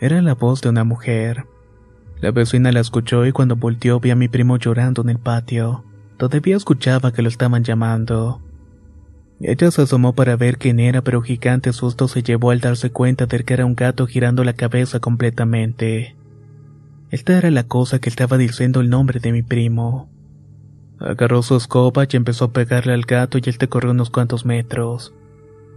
Era 0.00 0.22
la 0.22 0.34
voz 0.34 0.62
de 0.62 0.70
una 0.70 0.82
mujer. 0.82 1.44
La 2.22 2.30
vecina 2.30 2.72
la 2.72 2.80
escuchó 2.80 3.26
y 3.26 3.32
cuando 3.32 3.56
volteó 3.56 4.00
vi 4.00 4.10
a 4.10 4.16
mi 4.16 4.28
primo 4.28 4.56
llorando 4.56 5.02
en 5.02 5.10
el 5.10 5.18
patio. 5.18 5.84
Todavía 6.16 6.56
escuchaba 6.56 7.12
que 7.12 7.20
lo 7.20 7.28
estaban 7.28 7.64
llamando. 7.64 8.40
Ella 9.40 9.70
se 9.70 9.82
asomó 9.82 10.14
para 10.14 10.36
ver 10.36 10.56
quién 10.56 10.80
era, 10.80 11.02
pero 11.02 11.20
gigante 11.20 11.74
susto 11.74 12.08
se 12.08 12.22
llevó 12.22 12.50
al 12.50 12.60
darse 12.60 12.90
cuenta 12.90 13.26
de 13.26 13.44
que 13.44 13.52
era 13.52 13.66
un 13.66 13.74
gato 13.74 14.06
girando 14.06 14.42
la 14.42 14.54
cabeza 14.54 15.00
completamente. 15.00 16.16
Esta 17.10 17.36
era 17.36 17.50
la 17.50 17.64
cosa 17.64 17.98
que 17.98 18.08
estaba 18.08 18.38
diciendo 18.38 18.80
el 18.80 18.88
nombre 18.88 19.20
de 19.20 19.32
mi 19.32 19.42
primo. 19.42 20.08
Agarró 20.98 21.42
su 21.42 21.56
escoba 21.56 22.04
y 22.10 22.16
empezó 22.16 22.46
a 22.46 22.52
pegarle 22.52 22.94
al 22.94 23.02
gato 23.02 23.36
y 23.36 23.42
él 23.46 23.58
te 23.58 23.68
corrió 23.68 23.90
unos 23.90 24.08
cuantos 24.08 24.46
metros. 24.46 25.12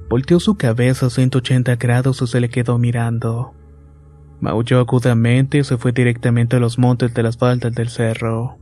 Volteó 0.09 0.39
su 0.39 0.55
cabeza 0.55 1.07
a 1.07 1.09
180 1.09 1.75
grados 1.75 2.21
y 2.21 2.27
se 2.27 2.39
le 2.39 2.49
quedó 2.49 2.77
mirando. 2.77 3.53
Maulló 4.39 4.79
agudamente 4.79 5.59
y 5.59 5.63
se 5.63 5.77
fue 5.77 5.91
directamente 5.91 6.57
a 6.57 6.59
los 6.59 6.77
montes 6.77 7.13
de 7.13 7.23
las 7.23 7.37
faldas 7.37 7.73
del 7.73 7.89
cerro. 7.89 8.57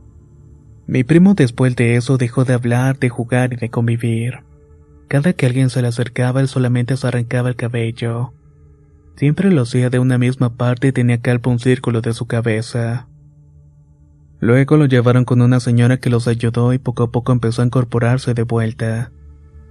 Mi 0.86 1.04
primo 1.04 1.34
después 1.34 1.76
de 1.76 1.96
eso 1.96 2.18
dejó 2.18 2.44
de 2.44 2.54
hablar, 2.54 2.98
de 2.98 3.08
jugar 3.08 3.52
y 3.52 3.56
de 3.56 3.70
convivir. 3.70 4.40
Cada 5.08 5.32
que 5.32 5.46
alguien 5.46 5.70
se 5.70 5.82
le 5.82 5.88
acercaba, 5.88 6.40
él 6.40 6.48
solamente 6.48 6.96
se 6.96 7.06
arrancaba 7.06 7.48
el 7.48 7.56
cabello. 7.56 8.32
Siempre 9.16 9.50
lo 9.50 9.62
hacía 9.62 9.90
de 9.90 9.98
una 9.98 10.18
misma 10.18 10.56
parte 10.56 10.88
y 10.88 10.92
tenía 10.92 11.20
calpa 11.20 11.50
un 11.50 11.58
círculo 11.58 12.00
de 12.00 12.14
su 12.14 12.26
cabeza. 12.26 13.08
Luego 14.40 14.76
lo 14.76 14.86
llevaron 14.86 15.24
con 15.24 15.40
una 15.40 15.60
señora 15.60 15.98
que 15.98 16.10
los 16.10 16.26
ayudó 16.26 16.72
y 16.72 16.78
poco 16.78 17.04
a 17.04 17.12
poco 17.12 17.30
empezó 17.30 17.62
a 17.62 17.66
incorporarse 17.66 18.34
de 18.34 18.42
vuelta. 18.42 19.12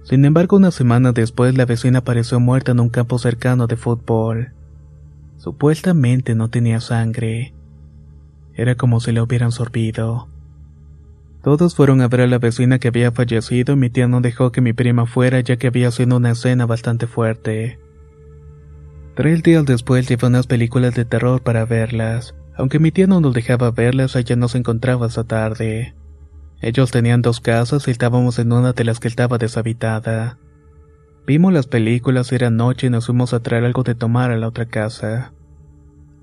Sin 0.04 0.24
embargo, 0.24 0.56
una 0.56 0.70
semana 0.70 1.12
después 1.12 1.56
la 1.56 1.66
vecina 1.66 1.98
apareció 1.98 2.40
muerta 2.40 2.72
en 2.72 2.80
un 2.80 2.88
campo 2.88 3.18
cercano 3.18 3.66
de 3.66 3.76
fútbol. 3.76 4.54
Supuestamente 5.42 6.36
no 6.36 6.50
tenía 6.50 6.80
sangre. 6.80 7.52
Era 8.54 8.76
como 8.76 9.00
si 9.00 9.10
la 9.10 9.24
hubieran 9.24 9.50
sorbido. 9.50 10.28
Todos 11.42 11.74
fueron 11.74 12.00
a 12.00 12.06
ver 12.06 12.20
a 12.20 12.26
la 12.28 12.38
vecina 12.38 12.78
que 12.78 12.86
había 12.86 13.10
fallecido 13.10 13.72
y 13.72 13.76
mi 13.76 13.90
tía 13.90 14.06
no 14.06 14.20
dejó 14.20 14.52
que 14.52 14.60
mi 14.60 14.72
prima 14.72 15.04
fuera 15.04 15.40
ya 15.40 15.56
que 15.56 15.66
había 15.66 15.90
sido 15.90 16.16
una 16.16 16.30
escena 16.30 16.64
bastante 16.66 17.08
fuerte. 17.08 17.80
Tres 19.16 19.42
días 19.42 19.64
después 19.66 20.08
llevé 20.08 20.28
unas 20.28 20.46
películas 20.46 20.94
de 20.94 21.06
terror 21.06 21.42
para 21.42 21.64
verlas. 21.64 22.36
Aunque 22.56 22.78
mi 22.78 22.92
tía 22.92 23.08
no 23.08 23.20
nos 23.20 23.34
dejaba 23.34 23.72
verlas, 23.72 24.14
ella 24.14 24.36
no 24.36 24.46
se 24.46 24.58
encontraba 24.58 25.08
esa 25.08 25.24
tarde. 25.24 25.96
Ellos 26.60 26.92
tenían 26.92 27.20
dos 27.20 27.40
casas 27.40 27.88
y 27.88 27.90
estábamos 27.90 28.38
en 28.38 28.52
una 28.52 28.74
de 28.74 28.84
las 28.84 29.00
que 29.00 29.08
estaba 29.08 29.38
deshabitada. 29.38 30.38
Vimos 31.26 31.52
las 31.52 31.66
películas, 31.66 32.32
era 32.32 32.50
noche 32.50 32.88
y 32.88 32.90
nos 32.90 33.06
fuimos 33.06 33.32
a 33.32 33.40
traer 33.40 33.64
algo 33.64 33.84
de 33.84 33.94
tomar 33.94 34.32
a 34.32 34.36
la 34.36 34.48
otra 34.48 34.66
casa. 34.66 35.32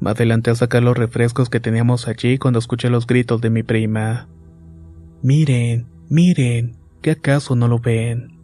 Me 0.01 0.09
adelanté 0.09 0.51
a 0.51 0.55
sacar 0.55 0.83
los 0.83 0.97
refrescos 0.97 1.49
que 1.49 1.61
teníamos 1.61 2.07
allí 2.07 2.37
cuando 2.37 2.59
escuché 2.59 2.89
los 2.89 3.07
gritos 3.07 3.39
de 3.39 3.49
mi 3.49 3.63
prima. 3.63 4.27
Miren, 5.21 5.87
miren, 6.09 6.75
¿qué 7.01 7.11
acaso 7.11 7.55
no 7.55 7.67
lo 7.67 7.79
ven? 7.79 8.39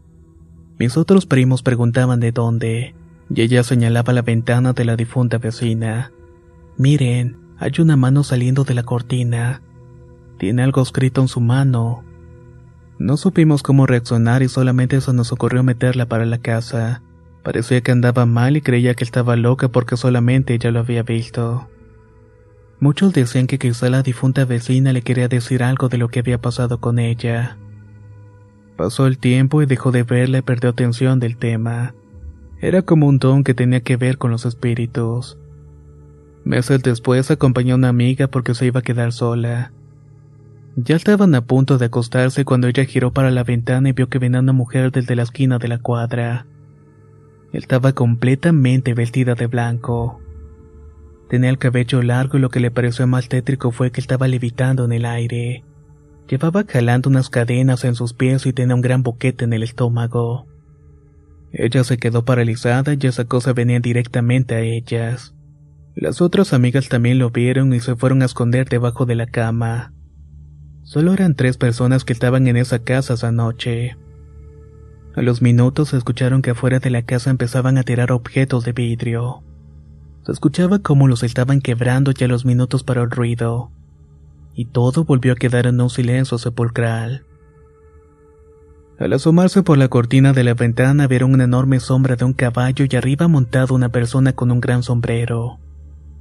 Mis 0.79 0.95
otros 0.95 1.25
primos 1.25 1.61
preguntaban 1.61 2.19
de 2.21 2.31
dónde, 2.31 2.95
y 3.29 3.41
ella 3.41 3.63
señalaba 3.63 4.13
la 4.13 4.21
ventana 4.21 4.71
de 4.71 4.85
la 4.85 4.95
difunta 4.95 5.37
vecina. 5.37 6.11
Miren, 6.77 7.37
hay 7.57 7.71
una 7.79 7.97
mano 7.97 8.23
saliendo 8.23 8.63
de 8.63 8.75
la 8.75 8.83
cortina. 8.83 9.61
Tiene 10.37 10.63
algo 10.63 10.81
escrito 10.81 11.21
en 11.21 11.27
su 11.27 11.41
mano. 11.41 12.04
No 13.05 13.17
supimos 13.17 13.61
cómo 13.61 13.85
reaccionar 13.85 14.41
y 14.41 14.47
solamente 14.47 14.99
se 14.99 15.13
nos 15.13 15.31
ocurrió 15.31 15.61
meterla 15.61 16.07
para 16.07 16.25
la 16.25 16.39
casa. 16.39 17.03
Parecía 17.43 17.81
que 17.81 17.91
andaba 17.91 18.25
mal 18.25 18.57
y 18.57 18.61
creía 18.61 18.95
que 18.95 19.03
estaba 19.03 19.35
loca 19.35 19.67
porque 19.67 19.95
solamente 19.95 20.55
ella 20.55 20.71
lo 20.71 20.79
había 20.79 21.03
visto. 21.03 21.69
Muchos 22.79 23.13
decían 23.13 23.45
que 23.45 23.59
quizá 23.59 23.91
la 23.91 24.01
difunta 24.01 24.43
vecina 24.45 24.91
le 24.91 25.03
quería 25.03 25.27
decir 25.27 25.61
algo 25.61 25.87
de 25.87 25.99
lo 25.99 26.07
que 26.07 26.21
había 26.21 26.41
pasado 26.41 26.79
con 26.79 26.97
ella. 26.97 27.59
Pasó 28.75 29.05
el 29.05 29.19
tiempo 29.19 29.61
y 29.61 29.67
dejó 29.67 29.91
de 29.91 30.01
verla 30.01 30.39
y 30.39 30.41
perdió 30.41 30.71
atención 30.71 31.19
del 31.19 31.37
tema. 31.37 31.93
Era 32.59 32.81
como 32.81 33.05
un 33.05 33.19
don 33.19 33.43
que 33.43 33.53
tenía 33.53 33.81
que 33.81 33.97
ver 33.97 34.17
con 34.17 34.31
los 34.31 34.47
espíritus. 34.47 35.37
Meses 36.43 36.81
después 36.81 37.29
acompañó 37.29 37.75
a 37.75 37.77
una 37.77 37.89
amiga 37.89 38.25
porque 38.29 38.55
se 38.55 38.65
iba 38.65 38.79
a 38.79 38.83
quedar 38.83 39.13
sola. 39.13 39.71
Ya 40.77 40.97
estaban 40.97 41.33
a 41.35 41.45
punto 41.45 41.77
de 41.77 41.85
acostarse 41.85 42.43
cuando 42.43 42.67
ella 42.67 42.83
giró 42.83 43.13
para 43.13 43.31
la 43.31 43.43
ventana 43.43 43.89
y 43.89 43.91
vio 43.93 44.09
que 44.09 44.19
venía 44.19 44.41
una 44.41 44.51
mujer 44.51 44.91
desde 44.91 45.15
la 45.15 45.23
esquina 45.23 45.57
de 45.57 45.69
la 45.69 45.77
cuadra. 45.77 46.47
Estaba 47.53 47.93
completamente 47.93 48.93
vestida 48.93 49.35
de 49.35 49.47
blanco. 49.47 50.19
Tenía 51.29 51.49
el 51.49 51.57
cabello 51.57 52.01
largo 52.01 52.37
y 52.37 52.41
lo 52.41 52.49
que 52.49 52.59
le 52.59 52.71
pareció 52.71 53.07
más 53.07 53.29
tétrico 53.29 53.71
fue 53.71 53.91
que 53.91 54.01
estaba 54.01 54.27
levitando 54.27 54.83
en 54.83 54.91
el 54.91 55.05
aire. 55.05 55.63
Llevaba 56.27 56.65
jalando 56.67 57.09
unas 57.09 57.29
cadenas 57.29 57.85
en 57.85 57.95
sus 57.95 58.13
pies 58.13 58.45
y 58.45 58.51
tenía 58.51 58.75
un 58.75 58.81
gran 58.81 59.01
boquete 59.01 59.45
en 59.45 59.53
el 59.53 59.63
estómago. 59.63 60.45
Ella 61.53 61.85
se 61.85 61.97
quedó 61.97 62.25
paralizada 62.25 62.95
y 62.99 63.07
esa 63.07 63.23
cosa 63.23 63.53
venía 63.53 63.79
directamente 63.79 64.55
a 64.55 64.59
ellas. 64.59 65.33
Las 65.95 66.21
otras 66.21 66.51
amigas 66.51 66.89
también 66.89 67.17
lo 67.17 67.29
vieron 67.29 67.73
y 67.73 67.79
se 67.79 67.95
fueron 67.95 68.21
a 68.21 68.25
esconder 68.25 68.67
debajo 68.67 69.05
de 69.05 69.15
la 69.15 69.27
cama. 69.27 69.94
Solo 70.85 71.13
eran 71.13 71.33
tres 71.33 71.57
personas 71.57 72.05
que 72.05 72.13
estaban 72.13 72.45
en 72.47 72.57
esa 72.57 72.77
casa 72.79 73.15
esa 73.15 73.31
noche. 73.31 73.97
A 75.15 75.23
los 75.23 75.41
minutos 75.41 75.89
se 75.89 75.97
escucharon 75.97 76.43
que 76.43 76.51
afuera 76.51 76.77
de 76.77 76.91
la 76.91 77.01
casa 77.01 77.31
empezaban 77.31 77.79
a 77.79 77.83
tirar 77.83 78.11
objetos 78.11 78.63
de 78.65 78.71
vidrio. 78.71 79.43
Se 80.25 80.31
escuchaba 80.31 80.79
cómo 80.79 81.07
los 81.07 81.23
estaban 81.23 81.59
quebrando 81.59 82.11
y 82.15 82.23
a 82.23 82.27
los 82.27 82.45
minutos 82.45 82.83
paró 82.83 83.01
el 83.01 83.09
ruido. 83.09 83.71
Y 84.53 84.65
todo 84.65 85.05
volvió 85.05 85.33
a 85.33 85.37
quedar 85.37 85.65
en 85.65 85.81
un 85.81 85.89
silencio 85.89 86.37
sepulcral. 86.37 87.25
Al 88.99 89.11
asomarse 89.13 89.63
por 89.63 89.79
la 89.79 89.87
cortina 89.87 90.33
de 90.33 90.43
la 90.43 90.53
ventana 90.53 91.07
vieron 91.07 91.33
una 91.33 91.45
enorme 91.45 91.79
sombra 91.79 92.15
de 92.15 92.25
un 92.25 92.33
caballo 92.33 92.85
y 92.87 92.95
arriba 92.95 93.27
montado 93.27 93.73
una 93.73 93.89
persona 93.89 94.33
con 94.33 94.51
un 94.51 94.61
gran 94.61 94.83
sombrero. 94.83 95.57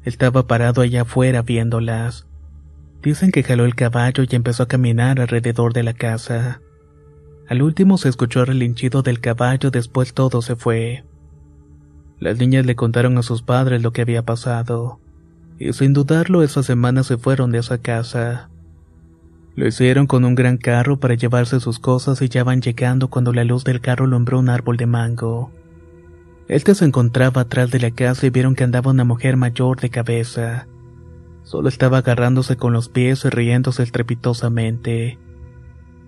Estaba 0.04 0.46
parado 0.46 0.80
allá 0.80 1.02
afuera 1.02 1.42
viéndolas. 1.42 2.26
Dicen 3.04 3.30
que 3.32 3.42
jaló 3.42 3.66
el 3.66 3.74
caballo 3.74 4.24
y 4.26 4.34
empezó 4.34 4.62
a 4.62 4.68
caminar 4.68 5.20
alrededor 5.20 5.74
de 5.74 5.82
la 5.82 5.92
casa. 5.92 6.62
Al 7.46 7.60
último 7.60 7.98
se 7.98 8.08
escuchó 8.08 8.40
el 8.40 8.46
relinchido 8.46 9.02
del 9.02 9.20
caballo, 9.20 9.70
después 9.70 10.14
todo 10.14 10.40
se 10.40 10.56
fue. 10.56 11.04
Las 12.18 12.38
niñas 12.38 12.64
le 12.64 12.76
contaron 12.76 13.18
a 13.18 13.22
sus 13.22 13.42
padres 13.42 13.82
lo 13.82 13.92
que 13.92 14.00
había 14.00 14.22
pasado, 14.22 15.00
y 15.58 15.70
sin 15.74 15.92
dudarlo 15.92 16.42
esa 16.42 16.62
semana 16.62 17.02
se 17.02 17.18
fueron 17.18 17.50
de 17.52 17.58
esa 17.58 17.76
casa. 17.76 18.48
Lo 19.54 19.66
hicieron 19.66 20.06
con 20.06 20.24
un 20.24 20.34
gran 20.34 20.56
carro 20.56 20.98
para 20.98 21.14
llevarse 21.14 21.60
sus 21.60 21.78
cosas 21.78 22.22
y 22.22 22.30
ya 22.30 22.42
van 22.42 22.62
llegando 22.62 23.08
cuando 23.08 23.34
la 23.34 23.44
luz 23.44 23.64
del 23.64 23.82
carro 23.82 24.06
alumbró 24.06 24.38
un 24.38 24.48
árbol 24.48 24.78
de 24.78 24.86
mango. 24.86 25.52
Este 26.48 26.74
se 26.74 26.86
encontraba 26.86 27.42
atrás 27.42 27.70
de 27.70 27.80
la 27.80 27.90
casa 27.90 28.24
y 28.24 28.30
vieron 28.30 28.54
que 28.54 28.64
andaba 28.64 28.92
una 28.92 29.04
mujer 29.04 29.36
mayor 29.36 29.78
de 29.78 29.90
cabeza. 29.90 30.68
Solo 31.44 31.68
estaba 31.68 31.98
agarrándose 31.98 32.56
con 32.56 32.72
los 32.72 32.88
pies 32.88 33.24
y 33.24 33.28
riéndose 33.28 33.82
estrepitosamente. 33.82 35.18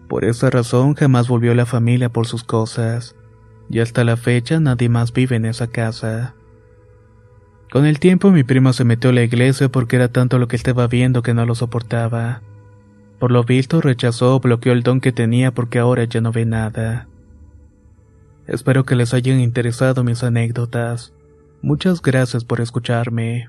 Por 0.09 0.25
esa 0.25 0.51
razón 0.51 0.94
jamás 0.94 1.29
volvió 1.29 1.55
la 1.55 1.66
familia 1.66 2.09
por 2.09 2.27
sus 2.27 2.42
cosas 2.42 3.16
y 3.68 3.81
hasta 3.81 4.05
la 4.05 4.16
fecha 4.16 4.61
nadie 4.61 4.88
más 4.88 5.12
vive 5.12 5.37
en 5.37 5.44
esa 5.44 5.66
casa. 5.66 6.35
Con 7.70 7.85
el 7.85 7.99
tiempo 7.99 8.31
mi 8.31 8.44
prima 8.44 8.72
se 8.72 8.85
metió 8.85 9.11
a 9.11 9.12
la 9.12 9.22
iglesia 9.22 9.68
porque 9.68 9.96
era 9.96 10.09
tanto 10.09 10.38
lo 10.38 10.49
que 10.49 10.57
estaba 10.57 10.87
viendo 10.87 11.22
que 11.22 11.35
no 11.35 11.44
lo 11.44 11.55
soportaba. 11.55 12.42
Por 13.18 13.33
lo 13.33 13.44
visto 13.44 13.81
rechazó 13.81 14.37
o 14.37 14.40
bloqueó 14.40 14.72
el 14.72 14.83
don 14.83 15.01
que 15.01 15.12
tenía 15.12 15.53
porque 15.53 15.79
ahora 15.79 16.05
ya 16.05 16.20
no 16.20 16.33
ve 16.33 16.46
nada. 16.46 17.09
Espero 18.46 18.85
que 18.85 18.94
les 18.94 19.12
hayan 19.12 19.40
interesado 19.40 20.05
mis 20.05 20.22
anécdotas. 20.22 21.12
Muchas 21.62 22.01
gracias 22.01 22.44
por 22.44 22.61
escucharme. 22.61 23.49